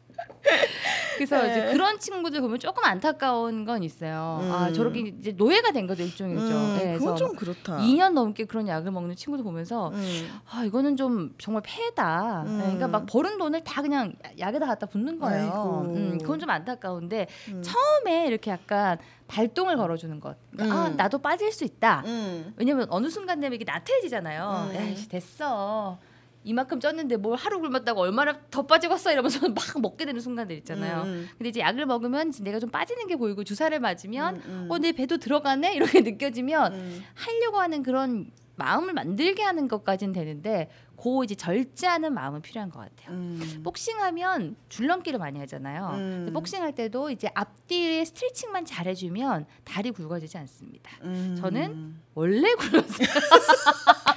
그래서 1.16 1.42
네. 1.42 1.50
이제 1.50 1.72
그런 1.72 1.98
친구들 1.98 2.40
보면 2.40 2.59
조금 2.59 2.85
안타까운 2.85 3.64
건 3.64 3.83
있어요. 3.83 4.40
아, 4.50 4.68
음. 4.68 4.74
저렇게 4.74 5.00
이제 5.00 5.33
노예가 5.33 5.72
된 5.72 5.87
거죠, 5.87 6.03
일종이죠. 6.03 6.44
음, 6.44 6.79
예, 6.81 6.98
그건 6.98 7.16
좀 7.16 7.35
그렇다. 7.35 7.79
2년 7.79 8.12
넘게 8.12 8.44
그런 8.44 8.68
약을 8.68 8.90
먹는 8.90 9.16
친구들 9.16 9.44
보면서 9.44 9.88
음. 9.88 10.40
아 10.50 10.64
이거는 10.64 10.96
좀 10.96 11.35
정말 11.38 11.62
폐다. 11.64 12.42
음. 12.46 12.59
예, 12.59 12.62
그러니까 12.64 12.88
막 12.88 13.07
버는 13.07 13.38
돈을 13.38 13.64
다 13.64 13.83
그냥 13.83 14.12
약에다 14.38 14.66
갖다 14.66 14.87
붓는 14.87 15.18
거예요. 15.18 15.87
음, 15.94 16.18
그건 16.20 16.38
좀 16.38 16.50
안타까운데 16.50 17.27
음. 17.48 17.62
처음에 17.62 18.27
이렇게 18.27 18.50
약간 18.50 18.98
발동을 19.27 19.77
걸어주는 19.77 20.20
것. 20.20 20.37
그러니까 20.53 20.77
아 20.77 20.87
음. 20.88 20.96
나도 20.96 21.18
빠질 21.18 21.53
수 21.53 21.64
있다. 21.64 22.03
음. 22.07 22.53
왜냐면 22.57 22.87
어느 22.90 23.09
순간 23.09 23.40
되면 23.40 23.55
이게 23.55 23.64
나태해지잖아요. 23.64 24.70
음. 24.70 24.77
야이씨 24.77 25.09
됐어. 25.09 25.98
이만큼 26.44 26.78
쪘는데 26.78 27.16
뭘 27.16 27.37
하루 27.37 27.61
굶었다고 27.61 28.00
얼마나 28.00 28.38
더 28.50 28.66
빠지겠어 28.66 29.12
이러면서 29.12 29.40
막 29.48 29.64
먹게 29.80 30.04
되는 30.04 30.20
순간들 30.20 30.57
있잖아요. 30.59 31.02
음, 31.02 31.28
근데 31.37 31.48
이제 31.48 31.61
약을 31.61 31.87
먹으면 31.87 32.33
내가 32.42 32.61
좀 32.61 32.70
빠지는 32.70 33.07
게 33.07 33.16
보이고 33.16 33.42
주사를 33.42 33.78
맞으면 33.80 34.37
음, 34.37 34.42
음. 34.46 34.66
어내 34.70 34.92
배도 34.92 35.16
들어가네 35.16 35.74
이렇게 35.74 36.00
느껴지면 36.02 36.74
음. 36.74 37.02
하려고 37.14 37.59
하는 37.59 37.83
그런 37.83 38.30
마음을 38.57 38.92
만들게 38.92 39.42
하는 39.42 39.66
것까지는 39.66 40.12
되는데 40.12 40.70
고 40.96 41.24
이제 41.24 41.35
절제하는 41.35 42.14
마음은 42.14 42.40
필요한 42.40 42.70
것 42.70 42.78
같아요. 42.78 43.16
음. 43.16 43.61
복싱하면 43.64 44.54
줄넘기를 44.68 45.18
많이 45.18 45.40
하잖아요. 45.40 45.90
음. 45.94 46.11
근데 46.18 46.33
복싱할 46.33 46.74
때도 46.74 47.11
이제 47.11 47.28
앞뒤에 47.35 48.04
스트레칭만 48.04 48.64
잘해주면 48.64 49.46
다리 49.64 49.90
굵어지지 49.90 50.38
않습니다. 50.38 50.92
음. 51.02 51.37
저는 51.40 51.96
원래 52.14 52.54
굵었어요. 52.54 53.09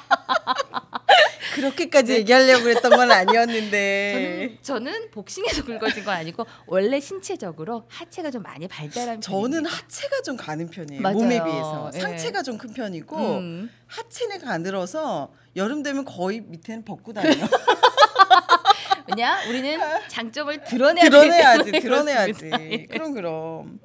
그렇게까지 1.57 2.13
얘기하려고 2.13 2.63
그랬던 2.63 2.91
건 2.91 3.11
아니었는데. 3.11 4.57
저는 4.61 4.87
저는 4.87 5.11
복싱에서 5.11 5.65
굵어진 5.65 6.03
건 6.05 6.15
아니고 6.15 6.45
원래 6.67 6.99
신체적으로 6.99 7.85
하체가 7.89 8.31
좀 8.31 8.43
많이 8.43 8.67
발달한 8.67 9.19
저는 9.19 9.49
편입니다. 9.49 9.75
하체가 9.75 10.21
좀 10.23 10.37
가는 10.37 10.69
편이에요. 10.69 11.01
맞아요. 11.01 11.15
몸에 11.15 11.43
비해서 11.43 11.91
예. 11.93 11.99
상체가 11.99 12.43
좀큰 12.43 12.73
편이고 12.73 13.17
음. 13.17 13.71
하체는 13.87 14.39
가늘어서 14.39 15.31
여름 15.55 15.83
되면 15.83 16.05
거의 16.05 16.41
밑에는 16.41 16.85
벗고 16.85 17.13
다녀요. 17.13 17.33
왜냐 19.09 19.47
우리는 19.47 19.79
장점을 20.09 20.63
드러내야 20.63 21.09
드러내야지, 21.09 21.71
드러내야지. 21.71 22.51
예. 22.59 22.85
그럼 22.85 23.13
그럼. 23.13 23.79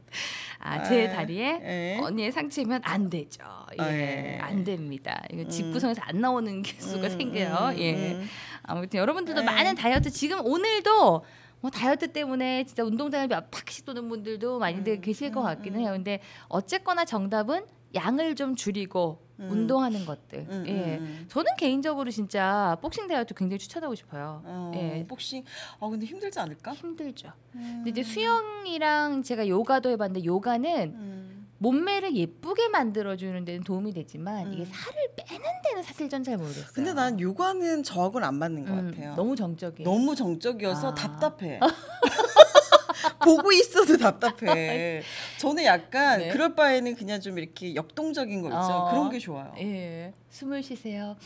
아, 0.65 0.83
제 0.85 1.09
아, 1.09 1.13
다리에 1.13 1.61
예. 1.63 1.99
언니의 2.01 2.31
상체면 2.31 2.83
안 2.85 3.11
되죠. 3.11 3.43
예, 3.79 3.83
아, 3.83 3.93
예. 3.93 4.39
안 4.41 4.63
됩니다. 4.65 5.23
이거 5.33 5.43
음. 5.43 5.49
집구성에서 5.49 6.01
안 6.05 6.21
나오는 6.21 6.63
수가 6.79 7.09
음, 7.09 7.19
생겨요. 7.19 7.71
음, 7.73 7.79
예. 7.79 8.13
음. 8.13 8.29
아무튼 8.63 9.01
여러분들도 9.01 9.41
예. 9.41 9.45
많은 9.45 9.75
다이어트 9.75 10.11
지금 10.11 10.45
오늘도 10.47 11.25
뭐 11.61 11.71
다이어트 11.71 12.13
때문에 12.13 12.65
진짜 12.65 12.85
운동장을 12.85 13.27
몇 13.29 13.51
바퀴씩 13.51 13.85
도는 13.85 14.09
분들도 14.09 14.59
많이들 14.59 14.95
음, 14.95 15.01
계실 15.01 15.33
것 15.33 15.41
음, 15.41 15.47
같기는 15.47 15.79
음. 15.79 15.85
해요. 15.85 15.93
근데 15.93 16.21
어쨌거나 16.49 17.05
정답은 17.05 17.65
양을 17.95 18.37
좀 18.37 18.55
줄이고 18.55 19.22
음. 19.41 19.49
운동하는 19.51 20.05
것들. 20.05 20.47
음, 20.49 20.65
예. 20.67 20.73
음, 20.99 21.03
음. 21.03 21.27
저는 21.29 21.53
개인적으로 21.57 22.11
진짜 22.11 22.77
복싱 22.81 23.09
다이어트 23.09 23.35
굉장히 23.35 23.59
추천하고 23.59 23.95
싶어요. 23.95 24.43
어, 24.45 24.73
예. 24.75 25.05
복싱. 25.09 25.45
아 25.81 25.89
근데 25.89 26.07
힘들지 26.07 26.39
않을까? 26.39 26.73
힘들죠. 26.75 27.33
음. 27.55 27.83
근데 27.85 27.91
이제 27.91 28.03
수영이랑 28.03 29.23
제가 29.23 29.49
요가도 29.49 29.91
해봤는데 29.91 30.25
요가는 30.25 30.95
음. 30.95 31.49
몸매를 31.59 32.17
예쁘게 32.17 32.69
만들어주는 32.69 33.45
데는 33.45 33.63
도움이 33.63 33.93
되지만 33.93 34.47
음. 34.49 34.53
이게 34.53 34.65
살을 34.65 35.09
빼는 35.17 35.45
데는 35.65 35.83
사실 35.85 36.09
전 36.09 36.23
잘 36.25 36.37
모르겠어요. 36.37 36.67
근데 36.75 36.93
난 36.93 37.19
요가는 37.21 37.83
저하고는 37.85 38.27
안 38.27 38.35
맞는 38.35 38.65
것 38.67 38.73
음, 38.73 38.91
같아요. 38.91 39.15
너무 39.15 39.37
정적이에요. 39.37 39.89
너무 39.89 40.15
정적이어서 40.17 40.89
아. 40.91 40.95
답답해. 40.95 41.61
보고 43.25 43.53
있어도 43.53 43.97
답답해. 43.97 45.03
저는 45.43 45.65
약간 45.65 46.21
네. 46.21 46.29
그럴 46.31 46.55
바에는 46.55 46.95
그냥 46.95 47.21
좀 47.21 47.37
이렇게 47.39 47.75
역동적인 47.75 48.43
거 48.43 48.49
있죠. 48.49 48.57
어. 48.59 48.91
그런 48.91 49.11
게 49.11 49.19
좋아요. 49.19 49.53
예, 49.59 50.15
숨을 50.31 50.63
쉬세요. 50.63 51.17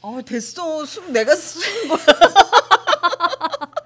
어 0.00 0.20
됐어. 0.22 0.84
숨 0.84 1.12
내가 1.12 1.34
숨은 1.36 1.88
거야. 1.88 1.98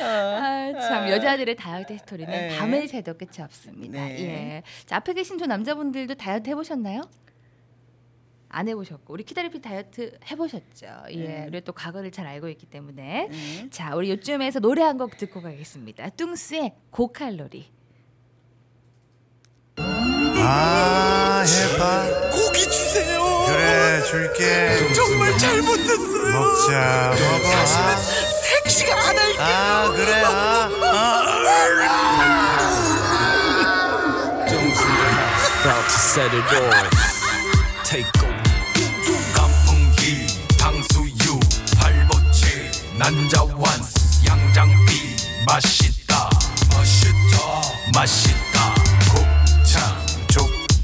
아, 0.00 0.72
참 0.80 1.04
아. 1.04 1.10
여자들의 1.10 1.54
다이어트 1.56 1.98
스토리는 1.98 2.30
네. 2.32 2.56
밤을 2.56 2.88
새도 2.88 3.18
끝이 3.18 3.42
없습니다. 3.42 3.98
네. 4.06 4.20
예. 4.20 4.62
자, 4.86 4.96
앞에 4.96 5.12
계신 5.12 5.36
두 5.36 5.46
남자분들도 5.46 6.14
다이어트 6.14 6.48
해보셨나요? 6.50 7.02
안 8.50 8.68
해보셨고 8.68 9.12
우리 9.12 9.24
키다리피 9.24 9.60
다이어트 9.60 10.18
해보셨죠. 10.30 10.86
예, 11.10 11.16
네. 11.16 11.44
우리 11.48 11.60
또 11.62 11.72
과거를 11.72 12.10
잘 12.10 12.26
알고 12.26 12.48
있기 12.48 12.64
때문에 12.66 13.28
음. 13.30 13.68
자, 13.70 13.94
우리 13.94 14.10
요쯤에서 14.10 14.60
노래 14.60 14.82
한 14.82 14.96
곡 14.96 15.16
듣고 15.18 15.42
가겠습니다. 15.42 16.08
뚱스의 16.10 16.72
고칼로리. 16.90 17.66
아 20.50 21.44
해봐 21.46 22.06
고기 22.30 22.62
주세요. 22.64 23.44
그래 23.48 24.02
줄게 24.08 24.92
정말 24.94 25.36
잘못했어요. 25.36 26.40
먹자 26.40 27.14
먹어 27.20 27.66
섹시가 28.64 28.94
안 28.94 29.18
할게. 29.18 29.36
아 29.38 29.92
그래 29.94 30.22
아, 30.24 30.68
About 35.60 35.84
to 35.86 35.98
set 35.98 36.32
it 36.34 36.44
on. 36.56 36.88
Take 37.84 38.08
over. 38.22 38.42
강풍기 39.34 40.26
당수유 40.58 41.38
팔보채 41.78 42.70
난자 42.96 43.44
완스 43.54 44.24
양장비 44.26 45.16
맛있다 45.46 46.30
맛있다 46.74 47.36
맛있다 47.94 48.47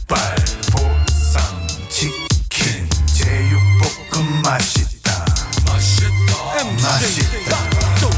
족발 0.06 0.34
보쌈 0.72 1.66
치킨 1.88 2.88
제육볶음 3.06 4.42
맛있다. 4.42 5.24
맛있다. 5.66 6.64
맛있다 6.64 7.56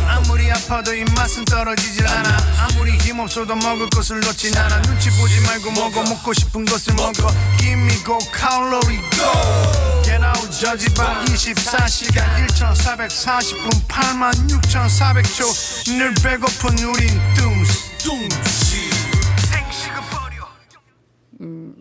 아무리 0.08 0.50
아파도 0.50 0.94
입맛은 0.94 1.44
떨어지질 1.44 2.06
않아. 2.06 2.36
아무리 2.58 2.96
힘없어도 2.98 3.54
먹을 3.56 3.88
것을 3.90 4.20
놓진 4.20 4.56
않아. 4.56 4.82
눈치 4.82 5.10
보지 5.10 5.40
말고 5.40 5.70
먹어. 5.72 6.02
먹고 6.02 6.32
싶은 6.32 6.64
것을 6.64 6.94
먹어. 6.94 7.32
Give 7.58 7.72
me 7.80 8.02
go 8.04 8.18
calorie 8.34 9.00
go. 9.10 10.02
Get 10.02 10.24
out 10.24 10.50
저지방 10.60 11.24
24시간 11.26 12.46
1440분 12.48 13.86
86,400초. 13.88 15.96
늘 15.98 16.14
배고픈 16.14 16.78
우린 16.84 17.20
뚱스 17.34 17.78
뚱씨 17.98 18.65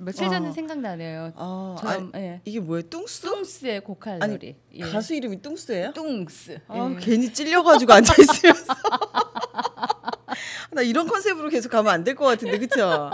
며칠 0.05 0.29
전에 0.29 0.49
어. 0.49 0.51
생각나네요. 0.51 1.33
아, 1.35 1.75
저는 1.79 2.11
아니, 2.13 2.23
예. 2.23 2.41
이게 2.45 2.59
뭐예요? 2.59 2.83
뚱스? 2.83 3.21
뚱스의 3.21 3.81
고칼로리. 3.81 4.21
아니 4.23 4.55
예. 4.75 4.79
가수 4.91 5.15
이름이 5.15 5.41
뚱스예요? 5.41 5.93
뚱스. 5.93 6.59
아, 6.67 6.89
예. 6.91 6.95
괜히 7.03 7.33
찔려가지고 7.33 7.91
앉아 7.91 8.13
있으면서 8.21 8.73
나 10.71 10.81
이런 10.81 11.07
컨셉으로 11.07 11.49
계속 11.49 11.69
가면 11.69 11.91
안 11.93 12.03
될 12.03 12.15
것 12.15 12.25
같은데 12.25 12.57
그쵸? 12.59 13.09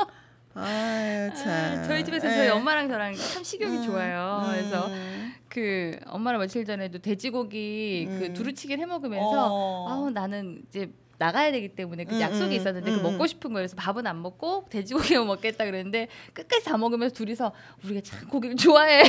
아유 0.53 1.29
참. 1.33 1.49
아, 1.49 1.83
저희 1.83 2.03
집에서 2.03 2.27
예. 2.29 2.35
저희 2.35 2.49
엄마랑 2.49 2.89
저랑 2.89 3.15
참 3.15 3.41
식욕이 3.43 3.77
음, 3.77 3.83
좋아요. 3.85 4.45
그래서 4.51 4.87
음. 4.87 5.33
그 5.47 5.97
엄마랑 6.07 6.41
며칠 6.41 6.65
전에도 6.65 6.99
돼지고기 6.99 8.07
그 8.09 8.25
음. 8.25 8.33
두루치기를 8.33 8.81
해 8.81 8.85
먹으면서 8.85 9.47
어. 9.49 9.87
아우 9.89 10.09
나는 10.09 10.61
이제 10.67 10.91
나가야 11.21 11.51
되기 11.51 11.69
때문에 11.69 12.05
그 12.05 12.15
음, 12.15 12.19
약속이 12.19 12.55
음, 12.55 12.59
있었는데 12.59 12.91
음, 12.91 12.97
그 12.97 13.03
먹고 13.03 13.23
음. 13.23 13.27
싶은 13.27 13.53
거여서 13.53 13.75
밥은 13.75 14.07
안 14.07 14.23
먹고 14.23 14.65
돼지고기만 14.71 15.27
먹겠다 15.27 15.65
그랬는데 15.65 16.07
끝까지 16.33 16.65
다 16.65 16.77
먹으면서 16.77 17.13
둘이서 17.13 17.53
우리가 17.83 18.01
참 18.01 18.27
고기를 18.27 18.55
좋아해. 18.55 19.03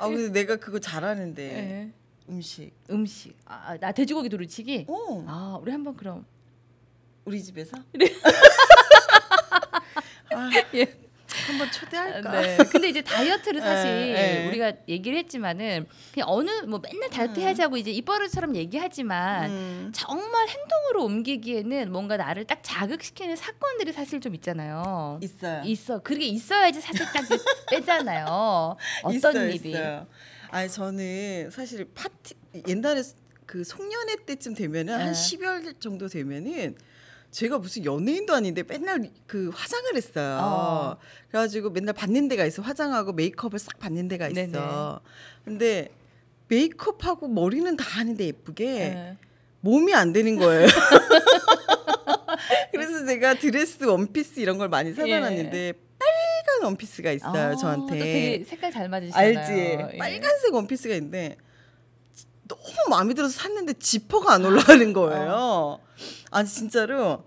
아 0.00 0.08
근데 0.08 0.32
내가 0.32 0.56
그거 0.56 0.80
잘하는데 0.80 1.42
예. 1.42 1.92
음식. 2.28 2.72
음식. 2.90 3.36
아, 3.46 3.78
나 3.78 3.92
돼지고기 3.92 4.28
두루치기. 4.28 4.86
어아 4.88 5.60
우리 5.62 5.70
한번 5.70 5.96
그럼 5.96 6.26
우리 7.24 7.40
집에서? 7.40 7.76
네. 7.92 8.06
아, 10.34 10.50
예. 10.74 11.07
한번 11.48 11.70
초대할까? 11.70 12.40
네. 12.40 12.56
근데 12.70 12.88
이제 12.90 13.00
다이어트를 13.02 13.60
사실 13.60 13.90
네, 13.90 14.12
네. 14.12 14.48
우리가 14.48 14.72
얘기를 14.88 15.18
했지만은 15.18 15.86
그냥 16.12 16.28
어느 16.28 16.50
뭐 16.66 16.80
맨날 16.80 17.08
다이어트 17.08 17.40
해야지하고 17.40 17.76
이제 17.78 17.90
입버릇처럼 17.90 18.54
얘기하지만 18.54 19.50
음. 19.50 19.92
정말 19.94 20.46
행동으로 20.48 21.04
옮기기에는 21.04 21.90
뭔가 21.90 22.16
나를 22.16 22.44
딱 22.44 22.60
자극시키는 22.62 23.36
사건들이 23.36 23.92
사실 23.92 24.20
좀 24.20 24.34
있잖아요. 24.34 25.18
있어요. 25.22 25.62
있어. 25.64 25.98
그게 26.00 26.26
있어야지 26.26 26.80
사실 26.80 27.06
딱 27.06 27.24
빼잖아요. 27.70 28.76
어떤 29.02 29.14
있어요, 29.14 29.48
일이. 29.48 29.70
있어요. 29.70 30.06
아니 30.50 30.70
저는 30.70 31.50
사실 31.50 31.86
파티 31.94 32.34
옛날에 32.66 33.02
그 33.46 33.64
송년회 33.64 34.24
때쯤 34.26 34.54
되면은 34.54 34.98
네. 34.98 35.04
한 35.04 35.12
12월 35.12 35.80
정도 35.80 36.08
되면은 36.08 36.76
제가 37.30 37.58
무슨 37.58 37.84
연예인도 37.84 38.34
아닌데 38.34 38.62
맨날 38.66 39.10
그 39.26 39.50
화장을 39.54 39.94
했어요. 39.94 40.38
어. 40.40 40.96
그래가지고 41.28 41.70
맨날 41.70 41.94
받는 41.94 42.28
데가 42.28 42.44
있어. 42.46 42.62
화장하고 42.62 43.12
메이크업을 43.12 43.58
싹 43.58 43.78
받는 43.78 44.08
데가 44.08 44.28
있어. 44.28 44.34
네네. 44.34 44.58
근데 45.44 45.88
메이크업하고 46.48 47.28
머리는 47.28 47.76
다 47.76 47.84
하는데 47.86 48.24
예쁘게 48.24 48.64
네. 48.64 49.16
몸이 49.60 49.94
안 49.94 50.12
되는 50.12 50.36
거예요. 50.36 50.66
그래서 52.72 53.04
제가 53.04 53.34
드레스, 53.34 53.84
원피스 53.84 54.40
이런 54.40 54.56
걸 54.56 54.68
많이 54.68 54.92
사다 54.92 55.08
예. 55.08 55.20
놨는데 55.20 55.72
빨간 55.98 56.64
원피스가 56.64 57.12
있어요, 57.12 57.52
아, 57.52 57.56
저한테. 57.56 57.86
또 57.86 58.04
되게 58.04 58.44
색깔 58.44 58.72
잘 58.72 58.88
맞으시잖아요. 58.88 59.38
알지? 59.38 59.52
예. 59.52 59.98
빨간색 59.98 60.54
원피스가 60.54 60.94
있는데 60.94 61.36
너무 62.46 62.62
마음에 62.88 63.14
들어서 63.14 63.38
샀는데 63.38 63.74
지퍼가 63.74 64.32
안 64.32 64.44
올라가는 64.44 64.92
거예요. 64.92 65.80
아니 66.30 66.48
진짜로. 66.48 67.24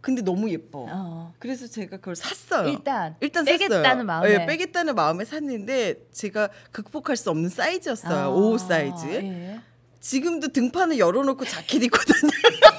근데 0.00 0.22
너무 0.22 0.48
예뻐. 0.50 0.86
어. 0.88 1.34
그래서 1.38 1.66
제가 1.66 1.96
그걸 1.96 2.14
샀어요. 2.16 2.68
일단 2.68 3.16
일단 3.20 3.44
빼겠다는 3.44 3.82
샀어요. 3.84 4.04
마음에. 4.04 4.30
예, 4.30 4.46
빼겠다는 4.46 4.94
마음에 4.94 5.24
샀는데 5.24 6.06
제가 6.12 6.48
극복할 6.70 7.16
수 7.16 7.30
없는 7.30 7.48
사이즈였어요. 7.48 8.16
아, 8.16 8.28
오 8.28 8.56
사이즈. 8.58 9.06
예. 9.06 9.60
지금도 10.00 10.48
등판을 10.48 10.98
열어놓고 10.98 11.44
자켓 11.44 11.82
입고 11.82 11.98
다녀. 11.98 12.30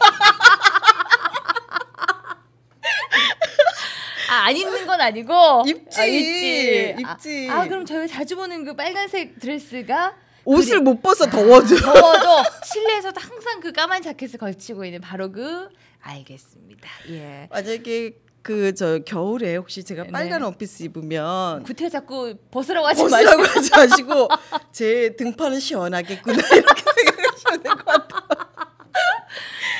아, 4.32 4.45
안 4.45 4.56
입는 4.56 4.86
건 4.86 5.02
아니고 5.02 5.63
입지, 5.67 5.99
아, 5.99 6.06
입지. 6.06 6.95
입지. 6.99 7.47
아, 7.49 7.62
아, 7.62 7.67
그럼 7.67 7.86
저희 7.86 8.08
자주 8.08 8.36
보는 8.36 8.63
그 8.63 8.75
빨간색 8.75 9.39
드레스가 9.39 10.15
옷을 10.50 10.80
못 10.82 11.02
벗어 11.02 11.26
더워져. 11.28 11.76
더워도 11.82 12.50
실내에서도 12.64 13.20
항상 13.22 13.60
그 13.60 13.72
까만 13.72 14.02
자켓을 14.02 14.40
걸치고 14.40 14.84
있는 14.86 15.00
바로 15.02 15.32
그 15.32 15.70
알겠습니다. 16.02 16.90
예. 17.10 17.48
만약에 17.52 18.18
그 18.42 18.74
저 18.74 19.00
겨울에 19.00 19.58
혹시 19.58 19.84
제가 19.84 20.06
빨간 20.12 20.40
네. 20.40 20.46
원피스 20.46 20.84
입으면 20.84 21.62
구태 21.64 21.88
자꾸 21.90 22.34
벗으라고 22.50 22.88
하지 22.88 23.04
벗으라고 23.04 23.38
마시고 23.42 23.60
하지 23.60 23.70
마시고 23.72 24.28
제 24.72 25.16
등판은 25.18 25.60
시원하겠구나 25.60 26.38
이렇게 26.56 26.84
생각하시면 26.96 27.64
될 27.64 27.72
것 27.76 27.86
같아요. 27.86 28.50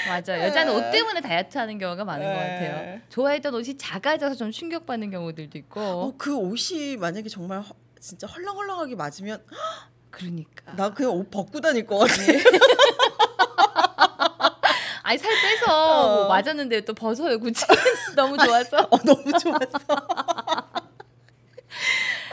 맞아. 0.08 0.44
여자는 0.46 0.76
옷 0.76 0.92
때문에 0.92 1.22
다이어트 1.22 1.58
하는 1.58 1.78
경우가 1.78 2.04
많은 2.04 2.26
것 2.26 2.32
네. 2.34 2.38
같아요. 2.38 3.00
좋아했던 3.10 3.54
옷이 3.56 3.78
작아져서 3.78 4.36
좀 4.36 4.52
충격받는 4.52 5.10
경우들도 5.12 5.58
있고. 5.60 5.80
어, 5.82 6.14
그 6.18 6.36
옷이 6.36 6.98
만약에 6.98 7.30
정말 7.30 7.62
허- 7.62 7.74
진짜 8.00 8.28
헐렁헐렁하게 8.28 8.96
맞으면 8.96 9.44
그러니까. 10.20 10.74
나 10.76 10.94
그냥 10.94 11.14
옷 11.14 11.32
벗고 11.32 11.62
다닐 11.62 11.86
것 11.86 11.98
같아. 12.00 12.14
아니 15.04 15.18
살 15.18 15.32
빼서 15.42 15.66
어. 15.72 16.08
뭐 16.18 16.28
맞았는데 16.28 16.82
또 16.82 16.94
벗어요 16.94 17.40
굳이 17.40 17.66
너무 18.16 18.38
좋아서. 18.38 18.78
어, 18.92 18.98
너무 18.98 19.24
좋았어. 19.40 19.80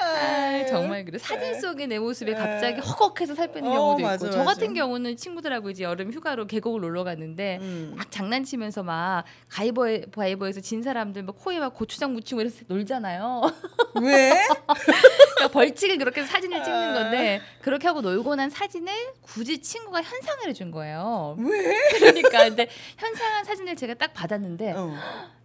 아, 0.07 0.67
정말 0.67 1.05
그래. 1.05 1.19
사진 1.19 1.61
속의 1.61 1.87
내 1.87 1.99
모습이 1.99 2.35
갑자기 2.35 2.81
허걱해서 2.81 3.35
살 3.35 3.53
빼는 3.53 3.71
어, 3.71 3.75
경우도 3.75 4.03
맞아, 4.03 4.15
있고. 4.27 4.31
저 4.31 4.39
맞아. 4.39 4.55
같은 4.55 4.75
경우는 4.75 5.17
친구들하고 5.17 5.71
이제 5.71 5.85
여름 5.85 6.13
휴가로 6.13 6.47
계곡을 6.47 6.81
놀러 6.81 7.05
갔는데 7.05 7.59
음. 7.61 7.95
막 7.97 8.11
장난치면서 8.11 8.83
막 8.83 9.25
가위바위보에서 9.49 10.61
진 10.61 10.83
사람들 10.83 11.23
막 11.23 11.37
코에 11.39 11.59
막 11.59 11.75
고추장 11.75 12.13
묻히고 12.15 12.41
이래서 12.41 12.65
놀잖아요. 12.69 13.43
왜? 14.03 14.33
그러니까 14.67 15.49
벌칙을 15.53 15.99
그렇게 15.99 16.25
사진을 16.25 16.63
찍는 16.63 16.95
건데 16.95 17.41
그렇게 17.63 17.87
하고 17.87 18.01
놀고 18.01 18.37
난 18.37 18.51
사진을 18.51 18.93
굳이 19.23 19.61
친구가 19.61 20.03
현상을 20.03 20.49
해준 20.49 20.71
거예요. 20.71 21.37
왜? 21.39 21.77
그러니까 21.99 22.45
근데 22.45 22.69
현상한 22.97 23.45
사진을 23.45 23.77
제가 23.77 23.95
딱 23.95 24.13
받았는데 24.13 24.73
어. 24.77 24.95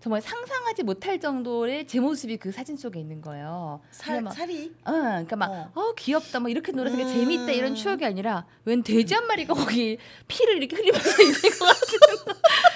정말 0.02 0.20
상상하지 0.22 0.82
못할 0.84 1.20
정도의 1.20 1.86
제 1.86 2.00
모습이 2.00 2.38
그 2.38 2.52
사진 2.52 2.76
속에 2.76 3.00
있는 3.00 3.22
거예요. 3.22 3.82
살 3.92 4.16
그냥 4.16 4.24
막, 4.26 4.32
살이 4.34 4.51
어, 4.86 4.92
그러니까 4.92 5.36
막 5.36 5.50
어. 5.52 5.72
어. 5.76 5.94
귀엽다, 5.96 6.40
뭐 6.40 6.50
이렇게 6.50 6.72
놀아서 6.72 6.96
게 6.98 7.04
음. 7.04 7.08
재밌다 7.08 7.52
이런 7.52 7.76
추억이 7.76 8.06
아니라 8.06 8.46
웬 8.66 8.84
돼지 8.84 9.14
한 9.14 9.28
마리가 9.28 9.54
거기 9.54 9.98
피를 10.28 10.58
이렇게 10.58 10.76
흘리면서 10.76 11.10
있는 11.22 11.42
것 11.42 11.66
같은 11.66 12.00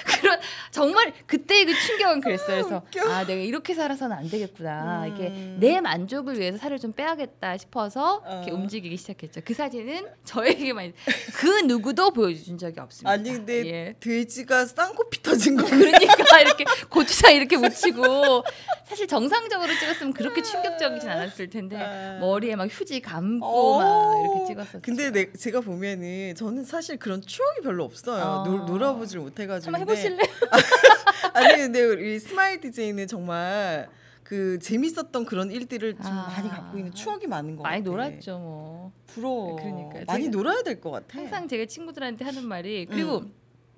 정말 0.76 1.12
그때의 1.26 1.64
그 1.64 1.74
충격은 1.74 2.20
그랬어요. 2.20 2.62
그래서 2.62 2.82
웃겨. 2.86 3.10
아 3.10 3.24
내가 3.26 3.40
이렇게 3.42 3.74
살아서는 3.74 4.14
안 4.16 4.28
되겠구나. 4.28 5.06
음. 5.06 5.12
이게 5.14 5.28
내 5.58 5.80
만족을 5.80 6.38
위해서 6.38 6.58
살을 6.58 6.78
좀 6.78 6.92
빼야겠다 6.92 7.56
싶어서 7.56 8.22
이렇게 8.26 8.50
어. 8.50 8.54
움직이기 8.54 8.96
시작했죠. 8.96 9.40
그 9.44 9.54
사진은 9.54 10.06
저에게만 10.24 10.92
그 11.34 11.46
누구도 11.62 12.10
보여준 12.10 12.58
적이 12.58 12.80
없습니다. 12.80 13.10
아니 13.10 13.30
근데 13.32 13.66
예. 13.66 13.94
돼지가 14.00 14.66
쌍코피 14.66 15.22
터진 15.22 15.56
거. 15.56 15.64
그러니까 15.66 16.40
이렇게 16.40 16.64
고추장 16.90 17.34
이렇게 17.34 17.56
묻히고 17.56 18.44
사실 18.86 19.06
정상적으로 19.08 19.72
찍었으면 19.78 20.12
그렇게 20.12 20.42
충격적이진 20.42 21.08
않았을 21.08 21.48
텐데 21.50 21.76
아. 21.76 22.18
머리에 22.20 22.54
막 22.56 22.68
휴지 22.70 23.00
감고 23.00 23.46
어. 23.46 23.78
막 23.78 24.20
이렇게 24.34 24.46
찍었었어요. 24.52 24.82
근데 24.82 25.10
내, 25.10 25.32
제가 25.32 25.60
보면은 25.60 26.34
저는 26.36 26.64
사실 26.64 26.98
그런 26.98 27.22
추억이 27.22 27.60
별로 27.62 27.84
없어요. 27.84 28.22
어. 28.22 28.44
놀, 28.46 28.66
놀아보질 28.66 29.20
못해가지고. 29.20 29.74
한번 29.74 29.86
근데- 29.86 30.00
해보실래? 30.02 30.30
아니 31.34 31.56
근데 31.62 31.82
우리 31.84 32.18
스마일 32.18 32.60
DJ는 32.60 33.06
정말 33.06 33.88
그 34.22 34.58
재밌었던 34.58 35.24
그런 35.24 35.50
일들을 35.50 35.94
좀 35.94 36.06
아. 36.06 36.26
많이 36.28 36.48
갖고 36.48 36.78
있는 36.78 36.92
추억이 36.92 37.26
많은 37.26 37.56
것 37.56 37.62
많이 37.62 37.82
같아. 37.82 37.90
놀았죠 37.90 38.38
뭐. 38.38 38.92
부러워. 39.06 39.56
그러니까요. 39.56 40.04
많이 40.06 40.28
놀아야 40.28 40.62
될 40.62 40.80
것 40.80 40.90
같아. 40.90 41.18
항상 41.18 41.46
제가 41.48 41.66
친구들한테 41.66 42.24
하는 42.24 42.44
말이 42.46 42.86
그리고 42.86 43.24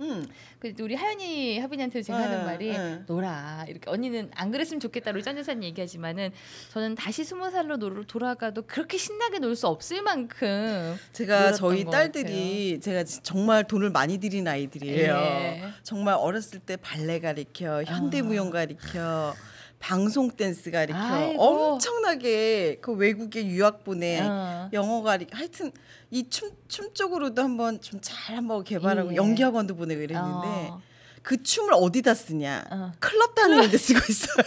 응. 0.00 0.24
그 0.60 0.72
우리 0.80 0.94
하연이 0.94 1.58
하빈이한테 1.58 2.02
제가 2.02 2.18
응, 2.18 2.24
하는 2.24 2.44
말이 2.46 2.70
응. 2.70 3.04
놀아 3.08 3.64
이렇게 3.68 3.90
언니는 3.90 4.30
안 4.34 4.50
그랬으면 4.52 4.78
좋겠다 4.80 5.10
우리 5.10 5.22
짠 5.22 5.36
여사님 5.36 5.64
얘기하지만은 5.64 6.30
저는 6.72 6.94
다시 6.94 7.24
스무 7.24 7.50
살로 7.50 7.76
놀- 7.78 8.06
돌아가도 8.06 8.62
그렇게 8.62 8.96
신나게 8.96 9.38
놀 9.40 9.56
수 9.56 9.66
없을 9.66 10.02
만큼 10.02 10.96
제가 11.12 11.52
저희 11.52 11.82
것 11.84 11.90
딸들이 11.90 12.78
제가 12.80 13.02
지- 13.02 13.20
정말 13.24 13.64
돈을 13.66 13.90
많이 13.90 14.18
들인 14.18 14.46
아이들이에요. 14.46 15.14
예. 15.14 15.62
정말 15.82 16.14
어렸을 16.14 16.60
때 16.60 16.76
발레 16.76 17.18
가르쳐, 17.18 17.82
현대무용 17.84 18.50
가르쳐, 18.50 19.34
방송 19.78 20.30
댄스 20.30 20.70
가르쳐, 20.70 20.98
아이고. 20.98 21.42
엄청나게 21.42 22.78
그 22.80 22.92
외국에 22.92 23.46
유학 23.46 23.84
보내. 23.84 24.20
어. 24.20 24.68
영어 24.72 25.02
가리 25.02 25.26
하여튼 25.32 25.70
이 26.10 26.28
춤 26.28 26.50
춤 26.68 26.92
쪽으로도 26.94 27.42
한번 27.42 27.80
좀 27.80 28.00
잘 28.02 28.36
한번 28.36 28.64
개발하고 28.64 29.12
예. 29.12 29.16
연기 29.16 29.42
학원도 29.42 29.76
보내고 29.76 30.02
이랬는데 30.02 30.48
어. 30.70 30.82
그 31.22 31.42
춤을 31.42 31.74
어디다 31.74 32.14
쓰냐 32.14 32.64
어. 32.70 32.92
클럽 32.98 33.34
다니는 33.34 33.70
데 33.70 33.78
쓰고 33.78 34.00
있어요. 34.08 34.44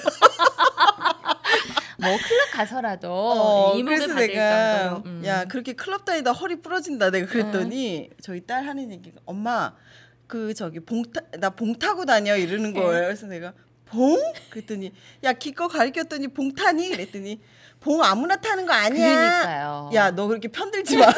뭐 1.99 2.09
클럽 2.17 2.51
가서라도 2.53 3.09
어, 3.11 3.77
이목을 3.77 3.97
그래서 3.99 4.13
내가 4.15 4.89
정도로 4.89 5.03
음. 5.05 5.21
야 5.25 5.45
그렇게 5.45 5.73
클럽 5.73 6.03
다니다 6.05 6.31
허리 6.31 6.55
부러진다 6.61 7.11
내가 7.11 7.27
그랬더니 7.27 8.09
저희 8.21 8.41
딸 8.45 8.65
하는 8.65 8.91
얘기가 8.91 9.19
엄마 9.25 9.73
그 10.27 10.53
저기 10.53 10.79
봉타 10.79 11.21
나봉 11.39 11.77
타고 11.77 12.05
다녀 12.05 12.35
이러는 12.35 12.73
네. 12.73 12.81
거예요. 12.81 13.03
그래서 13.05 13.27
내가 13.27 13.53
봉 13.91 14.17
그랬더니 14.49 14.91
야 15.23 15.33
기껏 15.33 15.67
가르쳤더니 15.67 16.27
봉 16.29 16.53
타니 16.53 16.89
그랬더니 16.89 17.39
봉 17.79 18.03
아무나 18.03 18.35
타는 18.35 18.65
거 18.65 18.73
아니야. 18.73 19.07
그러니까요. 19.15 19.89
야 19.93 20.11
너 20.11 20.27
그렇게 20.27 20.47
편들지 20.47 20.97
마. 20.97 21.07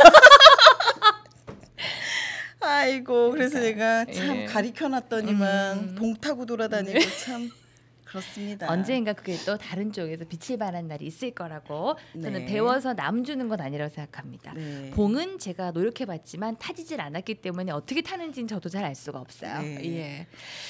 아이고 2.61 3.31
그래서 3.31 3.59
내가 3.59 4.05
참 4.05 4.37
예. 4.37 4.45
가리켜놨더니만 4.45 5.77
음. 5.77 5.95
봉 5.97 6.15
타고 6.15 6.45
돌아다니고 6.45 6.99
참 7.23 7.51
그렇습니다. 8.13 8.71
언젠가 8.71 9.13
그게 9.13 9.35
또 9.43 9.57
다른 9.57 9.91
쪽에서 9.91 10.23
빛을 10.25 10.59
발한 10.59 10.87
날이 10.87 11.05
있을 11.07 11.31
거라고 11.31 11.95
저는 12.13 12.41
네. 12.41 12.45
배워서 12.45 12.93
남 12.93 13.23
주는 13.23 13.49
건 13.49 13.59
아니라고 13.59 13.91
생각합니다. 13.91 14.53
네. 14.53 14.91
봉은 14.91 15.39
제가 15.39 15.71
노력해봤지만 15.71 16.57
타지질 16.59 17.01
않았기 17.01 17.35
때문에 17.35 17.71
어떻게 17.71 18.01
타는지는 18.01 18.47
저도 18.47 18.69
잘 18.69 18.83
알 18.83 18.95
수가 18.95 19.17
없어요. 19.19 19.61
네. 19.61 19.79
예. 19.85 20.27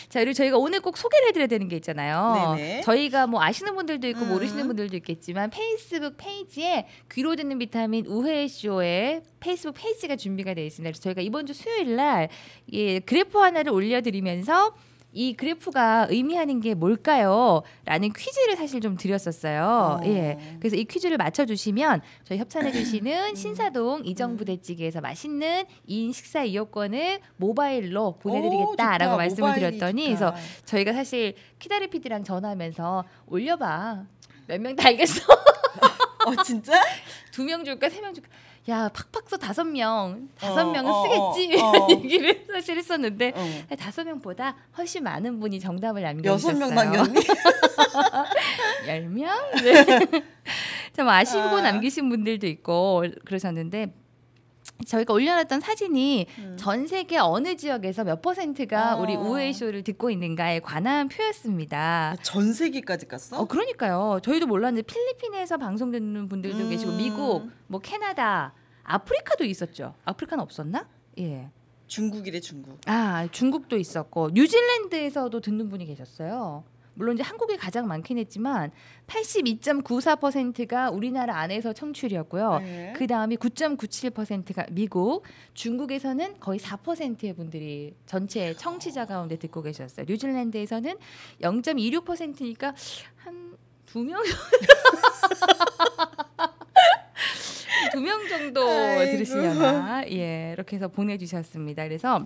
자 0.07 0.19
그리고 0.19 0.33
저희가 0.33 0.57
오늘 0.57 0.81
꼭 0.81 0.97
소개를 0.97 1.29
해드려야 1.29 1.47
되는 1.47 1.67
게 1.67 1.75
있잖아요. 1.77 2.53
네네. 2.55 2.81
저희가 2.81 3.25
뭐 3.25 3.41
아시는 3.41 3.73
분들도 3.75 4.07
있고 4.09 4.21
음. 4.21 4.29
모르시는 4.29 4.67
분들도 4.67 4.95
있겠지만 4.97 5.49
페이스북 5.49 6.15
페이지에 6.17 6.85
귀로 7.11 7.35
듣는 7.35 7.57
비타민 7.57 8.05
우헤헤 8.05 8.47
쇼의 8.47 9.23
페이스북 9.39 9.73
페이지가 9.79 10.15
준비가 10.15 10.53
되어 10.53 10.63
있습니다. 10.63 10.91
그래서 10.91 11.01
저희가 11.01 11.21
이번 11.21 11.47
주 11.47 11.53
수요일 11.55 11.95
날 11.95 12.29
예, 12.71 12.99
그래프 12.99 13.39
하나를 13.39 13.71
올려드리면서 13.71 14.75
이 15.15 15.35
그래프가 15.35 16.07
의미하는 16.09 16.59
게 16.59 16.73
뭘까요? 16.73 17.61
라는 17.85 18.11
퀴즈를 18.11 18.57
사실 18.57 18.81
좀 18.81 18.97
드렸었어요. 18.97 19.99
어. 20.01 20.05
예. 20.05 20.37
그래서 20.59 20.75
이 20.75 20.85
퀴즈를 20.85 21.17
맞춰주시면 21.17 22.01
저희 22.23 22.39
협찬해주시는 22.39 23.35
신사동 23.35 24.05
이정부대찌개에서 24.05 25.01
맛있는 25.01 25.65
2인 25.87 26.11
식사 26.13 26.43
이용권을 26.43 27.19
모바일로 27.37 28.07
오, 28.07 28.17
보내드리겠다라고 28.17 29.11
좋다. 29.11 29.17
말씀을 29.17 29.53
드렸더니 29.53 30.09
좋다. 30.17 30.31
그래서 30.31 30.35
저희가 30.65 30.93
사실 30.93 31.35
키다리 31.59 31.87
PD랑 31.87 32.23
전화하면서 32.23 33.03
올려봐. 33.27 34.05
몇 34.47 34.59
명 34.59 34.75
다 34.75 34.87
알겠어. 34.89 35.21
어 36.25 36.43
진짜? 36.43 36.81
두 37.31 37.43
명 37.43 37.63
줄까 37.63 37.87
세 37.89 38.01
명 38.01 38.13
줄까? 38.13 38.29
야 38.69 38.89
팍팍 38.89 39.29
써 39.29 39.37
다섯 39.37 39.65
명 39.65 40.29
다섯 40.39 40.61
어, 40.61 40.71
명은 40.71 40.89
어, 40.89 41.33
쓰겠지 41.33 41.61
어, 41.61 41.65
어. 41.65 41.87
얘기를 41.89 42.45
사실 42.51 42.77
했었는데 42.77 43.33
어. 43.35 43.75
다섯 43.75 44.05
명보다 44.05 44.55
훨씬 44.77 45.03
많은 45.03 45.39
분이 45.39 45.59
정답을 45.59 46.01
남겨주셨어요. 46.01 46.55
여섯 46.55 46.59
명 46.59 46.73
남겼니? 46.73 47.19
열 48.87 49.01
명? 49.09 49.29
네. 49.61 49.83
참 50.93 51.09
아쉬고 51.09 51.57
아. 51.57 51.61
남기신 51.61 52.07
분들도 52.07 52.47
있고 52.47 53.03
그러셨는데 53.25 53.93
저희가 54.85 55.13
올려놨던 55.13 55.61
사진이 55.61 56.27
음. 56.39 56.57
전 56.59 56.87
세계 56.87 57.17
어느 57.17 57.55
지역에서 57.55 58.03
몇 58.03 58.21
퍼센트가 58.21 58.95
어. 58.95 59.01
우리 59.01 59.15
우회 59.15 59.53
쇼를 59.53 59.83
듣고 59.83 60.09
있는가에 60.09 60.59
관한 60.59 61.07
표였습니다. 61.07 62.15
전 62.21 62.53
세계까지 62.53 63.07
갔어? 63.07 63.39
어 63.39 63.45
그러니까요. 63.45 64.19
저희도 64.23 64.47
몰랐는데 64.47 64.85
필리핀에서 64.85 65.57
방송 65.57 65.91
듣는 65.91 66.27
분들도 66.27 66.57
음. 66.57 66.69
계시고 66.69 66.91
미국, 66.93 67.49
뭐 67.67 67.79
캐나다, 67.79 68.53
아프리카도 68.83 69.45
있었죠. 69.45 69.93
아프리카는 70.05 70.41
없었나? 70.43 70.87
예. 71.19 71.49
중국이래 71.87 72.39
중국. 72.39 72.79
아 72.85 73.27
중국도 73.31 73.77
있었고 73.77 74.31
뉴질랜드에서도 74.33 75.39
듣는 75.39 75.69
분이 75.69 75.85
계셨어요. 75.85 76.63
물론 76.95 77.15
이제 77.15 77.23
한국이 77.23 77.57
가장 77.57 77.87
많긴 77.87 78.17
했지만 78.17 78.71
82.94%가 79.07 80.91
우리나라 80.91 81.39
안에서 81.39 81.73
청취율이었고요. 81.73 82.59
네. 82.59 82.93
그 82.95 83.07
다음이 83.07 83.37
9.97%가 83.37 84.65
미국, 84.71 85.23
중국에서는 85.53 86.39
거의 86.39 86.59
4%의 86.59 87.33
분들이 87.33 87.95
전체 88.05 88.53
청취자 88.53 89.05
가운데 89.05 89.37
듣고 89.37 89.61
계셨어요. 89.61 90.05
뉴질랜드에서는 90.07 90.95
0.26%니까 91.41 92.73
한 93.17 93.53
두 93.93 94.03
명, 94.03 94.23
두명 97.91 98.27
정도. 98.27 98.65
들으시려나 98.65 100.09
예 100.09 100.53
이렇게 100.53 100.77
해서 100.77 100.87
보내주셨습니다. 100.87 101.83
그래서 101.83 102.25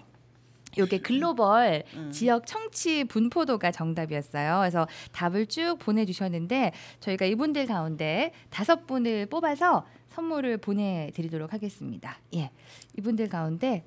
요게 0.78 1.00
글로벌 1.00 1.84
음. 1.96 2.12
지역 2.12 2.46
청취 2.46 3.06
분포도가 3.06 3.72
정답이었어요. 3.72 4.60
그래서 4.60 4.88
답을 5.12 5.48
쭉 5.48 5.78
보내주셨는데 5.80 6.72
저희가 7.00 7.26
이분들 7.26 7.66
가운데 7.66 8.32
다섯 8.50 8.86
분을 8.86 9.26
뽑아서 9.28 9.86
선물을 10.10 10.58
보내드리도록 10.58 11.54
하겠습니다. 11.54 12.20
예, 12.36 12.50
이분들 12.98 13.30
가운데 13.30 13.84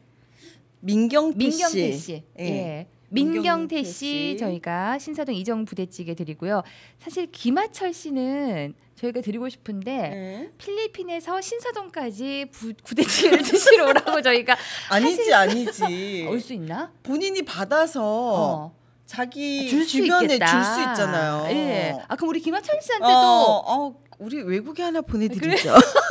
민경태, 0.80 1.38
민경태 1.38 1.92
씨. 1.92 1.98
씨, 1.98 2.22
예. 2.38 2.44
예. 2.44 2.86
민경태 3.10 3.82
씨. 3.82 4.36
저희가 4.38 4.98
신사동 4.98 5.34
이정 5.34 5.64
부대찌개 5.64 6.14
드리고요. 6.14 6.62
사실 6.98 7.26
김하철 7.32 7.92
씨는 7.92 8.74
저희가 9.00 9.20
드리고 9.22 9.48
싶은데 9.48 9.90
예. 9.92 10.50
필리핀에서 10.58 11.40
신사동까지 11.40 12.46
부, 12.52 12.72
부대찌개를 12.84 13.38
드시러 13.42 13.86
오라고 13.88 14.20
저희가 14.20 14.56
아니지 14.90 15.32
아니지. 15.32 16.26
올 16.28 16.40
수 16.40 16.52
있나? 16.52 16.92
본인이 17.02 17.42
받아서 17.42 18.02
어. 18.04 18.74
자기 19.06 19.68
줄수 19.68 20.02
주변에. 20.02 20.38
줄 20.38 20.46
수 20.64 20.80
있잖아요. 20.90 21.46
예. 21.50 21.96
아 22.08 22.14
그럼 22.16 22.28
우리 22.30 22.40
김하철 22.40 22.78
씨한테도 22.82 23.10
어, 23.12 23.86
어, 23.86 23.94
우리 24.18 24.42
외국에 24.42 24.82
하나 24.82 25.00
보내드리죠. 25.00 25.74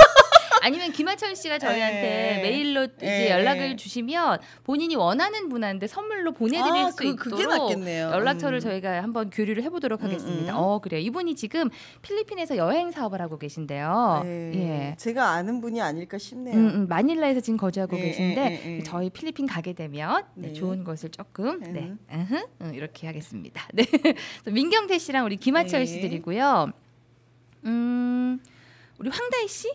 아니면 0.62 0.91
김하철 0.91 1.36
씨가 1.36 1.60
저희한테 1.60 2.38
예. 2.38 2.41
메일로 2.41 2.86
이제 2.98 3.28
예. 3.28 3.30
연락을 3.32 3.78
주시면 3.78 4.39
본인이 4.63 4.95
원하는 4.95 5.50
분한테 5.50 5.88
선물로 5.88 6.34
보내드릴 6.34 6.86
아, 6.86 6.91
수 6.91 6.98
그- 6.98 7.08
있도록. 7.10 7.72
연락처를 7.88 8.58
음. 8.58 8.62
저희가 8.62 9.02
한번 9.04 9.30
교류를 9.30 9.63
해보도록 9.63 10.04
하겠습니다. 10.04 10.54
음, 10.54 10.58
음. 10.58 10.63
어 10.63 10.80
그래요. 10.80 11.00
이분이 11.02 11.36
지금 11.36 11.69
필리핀에서 12.02 12.58
여행 12.58 12.91
사업을 12.91 13.22
하고 13.22 13.38
계신데요. 13.38 14.22
예. 14.26 14.30
예. 14.56 14.95
제가 14.98 15.30
아는 15.32 15.62
분이 15.62 15.82
아닐까 15.82 16.17
싶네요. 16.17 16.56
음, 16.56 16.67
음, 16.69 16.88
마닐라에서 16.88 17.39
지금 17.39 17.58
거주하고 17.58 17.98
예, 17.98 18.02
계신데. 18.04 18.84
저희 18.86 19.10
필리핀 19.10 19.45
가게 19.48 19.74
되면 19.74 20.24
네, 20.36 20.48
네. 20.50 20.54
좋은 20.54 20.84
것을 20.84 21.10
조금 21.10 21.62
음. 21.63 21.74
네 21.74 21.93
으흠, 22.13 22.43
음, 22.62 22.74
이렇게 22.74 23.08
하겠습니다. 23.08 23.67
네 23.74 23.84
민경태 24.45 24.98
씨랑 24.98 25.26
우리 25.26 25.38
김하철 25.38 25.82
네. 25.82 25.86
씨 25.86 26.02
드리고요. 26.02 26.72
음 27.65 28.39
우리 28.98 29.10
황다희 29.10 29.48
씨 29.48 29.69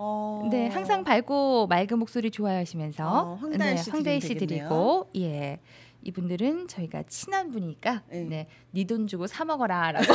어. 0.00 0.48
네, 0.50 0.68
항상 0.68 1.02
밝고 1.02 1.66
맑은 1.66 1.98
목소리 1.98 2.30
좋아하시면서 2.30 3.04
어, 3.08 3.34
황다혜 3.40 3.74
네, 3.74 3.76
씨 3.76 3.90
황다혜 3.90 4.18
드리면 4.20 4.38
씨. 4.40 4.46
드리고 4.46 5.10
예. 5.16 5.58
이분들은 6.04 6.68
저희가 6.68 7.02
친한 7.08 7.50
분이니까 7.50 8.02
네. 8.10 8.20
네, 8.22 8.46
네 8.70 8.84
돈 8.84 9.08
주고 9.08 9.26
사 9.26 9.44
먹어라라고. 9.44 10.06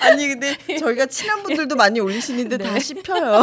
아니 0.00 0.28
근데 0.28 0.56
저희가 0.78 1.06
친한 1.06 1.42
분들도 1.42 1.74
많이 1.76 1.98
올리시는데 2.00 2.58
네. 2.58 2.64
다 2.64 2.78
씹혀요. 2.78 3.42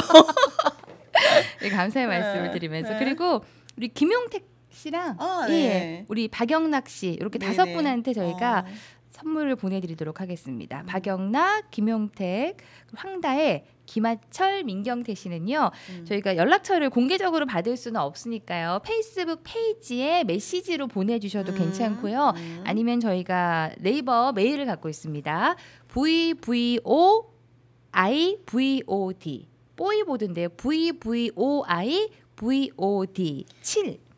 네, 1.61 1.69
감사의 1.69 2.07
말씀을 2.07 2.45
네, 2.47 2.51
드리면서 2.51 2.93
네. 2.93 2.99
그리고 2.99 3.43
우리 3.77 3.89
김용택 3.89 4.47
씨랑 4.69 5.17
아, 5.19 5.45
예, 5.49 5.53
네. 5.53 6.05
우리 6.07 6.27
박영락 6.29 6.87
씨 6.87 7.09
이렇게. 7.09 7.37
다섯 7.39 7.65
분한테 7.65 8.13
저희가 8.13 8.63
어. 8.65 8.71
선물을 9.11 9.55
보내드리도록 9.57 10.19
음. 10.19 10.21
하겠습니다. 10.21 10.83
박영락, 10.87 11.69
김용택, 11.71 12.57
황다혜, 12.95 13.65
김하철, 13.91 14.63
민경태 14.63 15.13
씨는요. 15.13 15.69
음. 15.89 16.05
저희가 16.05 16.37
연락처를 16.37 16.89
공개적으로 16.89 17.45
받을 17.45 17.75
수는 17.75 17.99
없으니까요. 17.99 18.79
페이스북 18.85 19.41
페이지에 19.43 20.23
메시지로 20.23 20.87
보내주셔도 20.87 21.51
음, 21.51 21.57
괜찮고요. 21.57 22.33
음. 22.37 22.63
아니면 22.65 23.01
저희가 23.01 23.71
네이버 23.79 24.31
메일을 24.31 24.65
갖고 24.65 24.87
있습니다. 24.87 25.57
vvo 25.89 27.33
i 27.91 28.37
vod 28.45 29.47
보이보드인데요. 29.75 30.47
vvoi 30.55 32.09
vod 32.37 33.45
7 33.61 34.10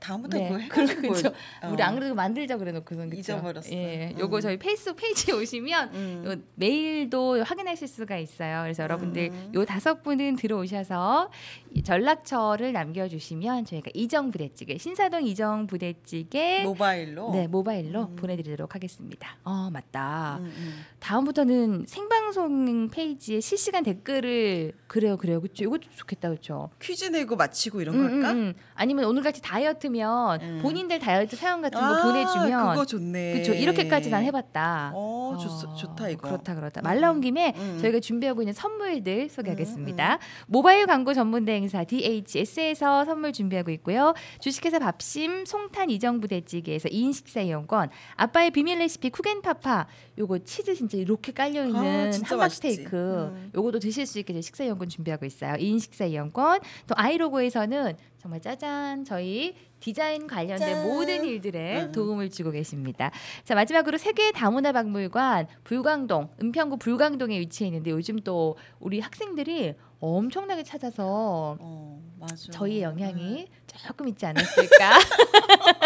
다음부터 0.00 0.38
그거 0.38 0.56
네, 0.56 0.64
해가지고 0.64 1.00
그렇죠. 1.02 1.28
어. 1.62 1.70
우리 1.70 1.82
안 1.82 1.94
그래도 1.94 2.14
만들자 2.14 2.56
그래놓고선 2.56 3.10
그쵸? 3.10 3.20
잊어버렸어요. 3.20 3.72
예, 3.76 4.12
음. 4.14 4.18
요거 4.18 4.40
저희 4.40 4.56
페이스북 4.58 4.96
페이지에 4.96 5.34
오시면 5.36 5.90
음. 5.94 6.22
요 6.26 6.36
메일도 6.54 7.44
확인하실 7.44 7.86
수가 7.86 8.16
있어요. 8.16 8.62
그래서 8.62 8.82
여러분들 8.82 9.30
음. 9.30 9.52
요 9.54 9.64
다섯 9.64 10.02
분은 10.02 10.36
들어오셔서 10.36 11.30
이 11.72 11.82
전락처를 11.82 12.72
남겨주시면 12.72 13.66
저희가 13.66 13.90
이정 13.94 14.30
부대찌개 14.30 14.78
신사동 14.78 15.24
이정 15.24 15.66
부대찌개 15.66 16.62
모바일로. 16.64 17.30
네 17.32 17.46
모바일로 17.46 18.08
음. 18.08 18.16
보내드리도록 18.16 18.74
하겠습니다. 18.74 19.36
어 19.44 19.70
맞다. 19.70 20.38
음, 20.40 20.44
음. 20.46 20.84
다음부터는 20.98 21.84
생방송 21.86 22.88
페이지에 22.88 23.40
실시간 23.40 23.84
댓글을 23.84 24.72
그래요 24.86 25.16
그래요 25.16 25.40
그쵸 25.40 25.64
이것도 25.64 25.82
좋겠다 25.94 26.30
그쵸. 26.30 26.70
퀴즈 26.80 27.04
내고 27.06 27.36
마치고 27.36 27.80
이런 27.80 27.94
음, 27.94 28.00
걸까? 28.08 28.32
음, 28.32 28.36
음. 28.38 28.54
아니면 28.74 29.04
오늘 29.04 29.22
같이 29.22 29.40
다이어트 29.42 29.89
면 29.90 30.40
음. 30.40 30.58
본인들 30.62 30.98
다이어트 30.98 31.36
사연 31.36 31.60
같은 31.62 31.78
거 31.78 31.84
아, 31.84 32.02
보내주면 32.02 32.70
그거 32.70 32.84
좋네. 32.84 33.32
그렇죠 33.34 33.54
이렇게까지 33.54 34.10
난 34.10 34.24
해봤다. 34.24 34.92
어, 34.94 35.36
좋, 35.40 35.76
좋다 35.76 36.08
이거. 36.08 36.28
그렇다 36.28 36.54
그렇다. 36.54 36.82
말 36.82 37.00
나온 37.00 37.20
김에 37.20 37.54
음. 37.56 37.78
저희가 37.80 38.00
준비하고 38.00 38.42
있는 38.42 38.52
선물들 38.52 39.28
소개하겠습니다. 39.28 40.18
모바일 40.46 40.86
광고 40.86 41.14
전문 41.14 41.44
대행사 41.44 41.84
DHS에서 41.84 43.04
선물 43.04 43.32
준비하고 43.32 43.70
있고요. 43.72 44.14
주식회사 44.40 44.78
밥심 44.78 45.44
송탄 45.44 45.90
이정부 45.90 46.28
대찌개에서 46.28 46.88
2인 46.88 47.12
식사 47.12 47.40
이용권, 47.40 47.90
아빠의 48.16 48.50
비밀 48.50 48.78
레시피 48.78 49.10
쿠겐파파 49.10 49.86
요거 50.18 50.38
치즈 50.40 50.74
진짜 50.74 50.96
이렇게 50.98 51.32
깔려 51.32 51.64
있는 51.64 52.10
아, 52.12 52.18
함박. 52.24 52.50
스테이크 52.50 52.96
음. 52.96 53.50
요거도 53.54 53.78
드실 53.78 54.06
수 54.06 54.18
있게 54.18 54.38
식사 54.40 54.64
이용권 54.64 54.88
준비하고 54.88 55.24
있어요. 55.26 55.54
2인 55.54 55.80
식사 55.80 56.04
이용권. 56.04 56.60
또 56.86 56.94
아이로고에서는 56.96 57.96
정말 58.20 58.40
짜잔 58.42 59.04
저희 59.04 59.54
디자인 59.80 60.26
관련된 60.26 60.58
짠. 60.58 60.86
모든 60.86 61.24
일들에 61.24 61.84
음. 61.84 61.92
도움을 61.92 62.28
주고 62.28 62.50
계십니다. 62.50 63.10
자 63.44 63.54
마지막으로 63.54 63.96
세계 63.96 64.30
다문화 64.30 64.72
박물관 64.72 65.46
불광동 65.64 66.28
은평구 66.42 66.76
불광동에 66.76 67.40
위치해 67.40 67.68
있는데 67.68 67.90
요즘 67.90 68.18
또 68.18 68.56
우리 68.78 69.00
학생들이 69.00 69.74
엄청나게 70.00 70.64
찾아서 70.64 71.56
어, 71.60 72.02
맞아. 72.18 72.52
저희의 72.52 72.82
영향이 72.82 73.48
조금 73.66 74.08
있지 74.08 74.26
않았을까? 74.26 74.98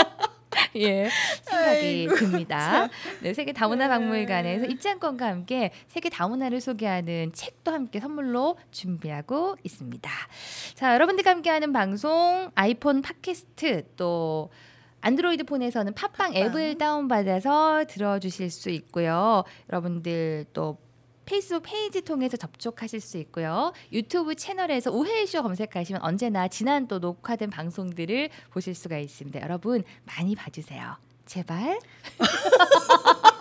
예, 0.77 1.09
생각이 1.43 1.87
아이고, 1.87 2.15
듭니다. 2.17 2.89
네, 3.21 3.33
세계 3.33 3.53
다문화 3.53 3.89
박물관에서 3.89 4.67
입장권과 4.67 5.27
함께 5.27 5.71
세계 5.87 6.09
다문화를 6.09 6.61
소개하는 6.61 7.33
책도 7.33 7.73
함께 7.73 8.01
선물로 8.01 8.59
준비하고 8.73 9.57
있습니다. 9.63 10.11
자, 10.75 10.95
여러분들과 10.95 11.31
함께하는 11.31 11.73
방송 11.73 12.51
아이폰 12.55 13.03
팟캐스트 13.03 13.95
또 13.97 14.51
안드로이드 15.01 15.45
폰에서는 15.45 15.93
팟빵 15.95 16.35
앱을 16.35 16.79
다운받아서 16.79 17.85
들어주실 17.89 18.51
수 18.51 18.71
있고요. 18.71 19.45
여러분들 19.71 20.47
또 20.55 20.79
페이스북 21.25 21.63
페이지 21.65 22.03
통해서 22.03 22.37
접촉하실 22.37 23.01
수 23.01 23.19
있고요. 23.19 23.73
유튜브 23.93 24.35
채널에서 24.35 24.91
우회쇼 24.91 25.43
검색하시면 25.43 26.03
언제나 26.03 26.49
지난 26.49 26.87
또 26.89 26.99
녹화된 26.99 27.51
방송들을 27.51 28.31
보실 28.51 28.75
수가 28.75 28.99
있습니다. 28.99 29.41
여러분 29.41 29.83
많이 30.05 30.35
봐주세요. 30.35 30.97
제발 31.27 31.79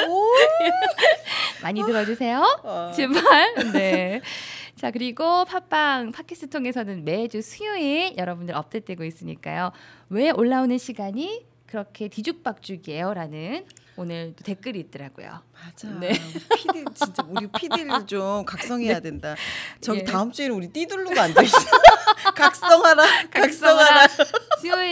많이 1.62 1.82
들어주세요. 1.82 2.60
어. 2.62 2.92
제발. 2.94 3.54
네. 3.72 4.20
자 4.76 4.90
그리고 4.90 5.44
팟빵 5.44 6.12
팟캐스트 6.12 6.50
통해서는 6.50 7.04
매주 7.04 7.42
수요일 7.42 8.16
여러분들 8.16 8.54
업데이트되고 8.54 9.04
있으니까요. 9.04 9.72
왜 10.08 10.30
올라오는 10.30 10.76
시간이 10.78 11.46
그렇게 11.66 12.08
뒤죽박죽이에요라는 12.08 13.66
오늘 14.00 14.32
또 14.34 14.42
댓글이 14.44 14.80
있더라고요. 14.80 15.42
맞아. 15.52 15.88
네. 16.00 16.12
피디 16.56 16.84
진짜 16.94 17.22
우리 17.28 17.46
피디를 17.48 17.90
좀 18.08 18.46
각성해야 18.46 19.00
된다. 19.00 19.36
저기 19.82 19.98
예. 20.00 20.04
다음 20.04 20.32
주에는 20.32 20.56
우리 20.56 20.68
띠둘루가 20.68 21.24
앉아 21.24 21.42
있어. 21.42 21.58
각성하라. 22.34 23.04
각성하라. 23.30 23.89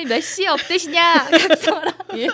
몇 0.08 0.20
시에 0.20 0.48
업데이시냐? 0.48 1.28
각성하라. 1.48 1.92
예. 2.16 2.26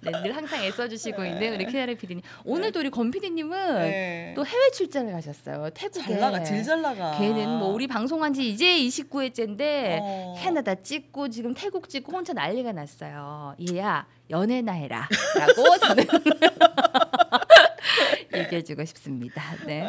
네, 0.00 0.12
늘 0.22 0.34
항상 0.36 0.62
애써주시고 0.64 1.24
있는 1.24 1.54
우리 1.54 1.66
키나리 1.66 1.94
PD님. 1.96 2.22
오늘도 2.44 2.80
우리 2.80 2.90
권 2.90 3.10
PD님은 3.10 3.74
네. 3.78 4.32
또 4.34 4.44
해외 4.46 4.70
출장을 4.70 5.12
가셨어요. 5.12 5.70
태국에. 5.74 6.02
잘 6.06 6.20
나가. 6.20 6.42
제일 6.42 6.62
잘 6.64 6.80
나가. 6.80 7.16
걔는 7.18 7.48
뭐 7.58 7.68
우리 7.68 7.86
방송한 7.86 8.32
지 8.34 8.48
이제 8.48 8.64
29회째인데 8.78 9.98
어. 10.00 10.34
캐나다 10.38 10.74
찍고 10.74 11.28
지금 11.28 11.54
태국 11.54 11.88
찍고 11.88 12.12
혼자 12.12 12.32
난리가 12.32 12.72
났어요. 12.72 13.54
얘야 13.72 14.06
연애나 14.30 14.72
해라라고 14.72 15.78
저는 15.80 16.04
얘기해주고 18.34 18.84
싶습니다. 18.84 19.42
네. 19.66 19.84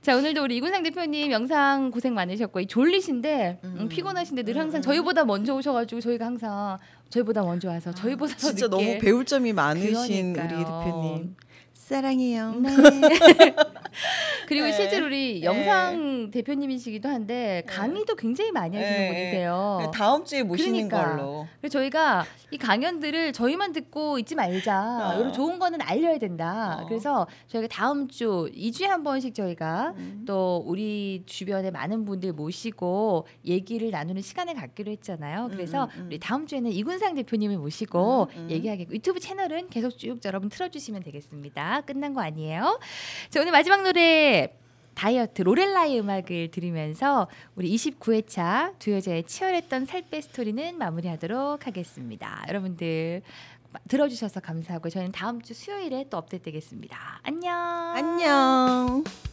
자 0.00 0.16
오늘도 0.16 0.42
우리 0.42 0.56
이군상 0.56 0.82
대표님 0.82 1.30
영상 1.32 1.90
고생 1.90 2.14
많으셨고 2.14 2.60
이 2.60 2.66
졸리신데 2.66 3.60
음, 3.64 3.88
피곤하신데 3.88 4.42
늘 4.44 4.58
항상 4.58 4.82
저희보다 4.82 5.24
먼저 5.24 5.54
오셔가지고 5.54 6.00
저희가 6.00 6.26
항상 6.26 6.78
저희보다 7.10 7.42
먼저 7.42 7.68
와서 7.68 7.92
저희보다 7.92 8.34
더 8.34 8.38
진짜 8.38 8.66
늦게 8.66 8.68
너무 8.68 8.98
배울 8.98 9.24
점이 9.24 9.52
많으신 9.52 10.32
그러니까요. 10.32 10.58
우리 10.58 10.64
대표님. 10.64 11.36
사랑해요. 11.92 12.54
네. 12.54 12.70
그리고 14.48 14.66
네. 14.66 14.72
실제로 14.72 15.06
우리 15.06 15.40
네. 15.40 15.46
영상 15.46 16.30
대표님이시기도 16.30 17.08
한데 17.08 17.62
강의도 17.66 18.16
굉장히 18.16 18.50
많이 18.50 18.76
하시는 18.76 18.98
네. 18.98 19.08
분이세요. 19.08 19.90
다음 19.94 20.24
주에 20.24 20.42
모시는 20.42 20.88
그러니까. 20.88 21.16
걸로. 21.16 21.46
그래서 21.60 21.78
저희가 21.78 22.24
이 22.50 22.58
강연들을 22.58 23.32
저희만 23.32 23.72
듣고 23.72 24.18
있지 24.18 24.34
말자. 24.34 25.14
어. 25.16 25.20
이런 25.20 25.32
좋은 25.32 25.58
거는 25.58 25.80
알려야 25.82 26.18
된다. 26.18 26.80
어. 26.80 26.86
그래서 26.86 27.26
저희가 27.48 27.68
다음 27.68 28.08
주 28.08 28.50
2주에 28.54 28.86
한 28.86 29.02
번씩 29.02 29.34
저희가 29.34 29.94
음. 29.96 30.24
또 30.26 30.62
우리 30.66 31.22
주변에 31.26 31.70
많은 31.70 32.04
분들 32.04 32.32
모시고 32.32 33.26
얘기를 33.44 33.90
나누는 33.90 34.22
시간을 34.22 34.54
갖기로 34.54 34.90
했잖아요. 34.92 35.48
그래서 35.50 35.84
음, 35.84 35.88
음, 35.94 36.00
음. 36.00 36.06
우리 36.06 36.18
다음 36.18 36.46
주에는 36.46 36.70
이군상 36.72 37.14
대표님을 37.14 37.58
모시고 37.58 38.28
음, 38.34 38.42
음. 38.44 38.50
얘기하겠고 38.50 38.94
유튜브 38.94 39.20
채널은 39.20 39.68
계속 39.68 39.98
쭉 39.98 40.18
여러분 40.24 40.48
틀어주시면 40.48 41.02
되겠습니다. 41.02 41.81
끝난 41.82 42.14
거 42.14 42.20
아니에요. 42.20 42.80
자 43.30 43.40
오늘 43.40 43.52
마지막 43.52 43.82
노래 43.82 44.54
다이어트 44.94 45.42
로렐라의 45.42 46.00
음악을 46.00 46.50
들으면서 46.50 47.28
우리 47.54 47.74
29회차 47.74 48.78
두 48.78 48.92
여자의 48.92 49.24
치열했던 49.24 49.86
살빼 49.86 50.20
스토리는 50.20 50.76
마무리하도록 50.76 51.66
하겠습니다. 51.66 52.44
여러분들 52.48 53.22
들어주셔서 53.88 54.40
감사하고 54.40 54.90
저희는 54.90 55.12
다음 55.12 55.40
주 55.40 55.54
수요일에 55.54 56.06
또 56.10 56.18
업데이트 56.18 56.44
되겠습니다. 56.44 57.20
안녕. 57.22 57.56
안녕. 57.94 59.31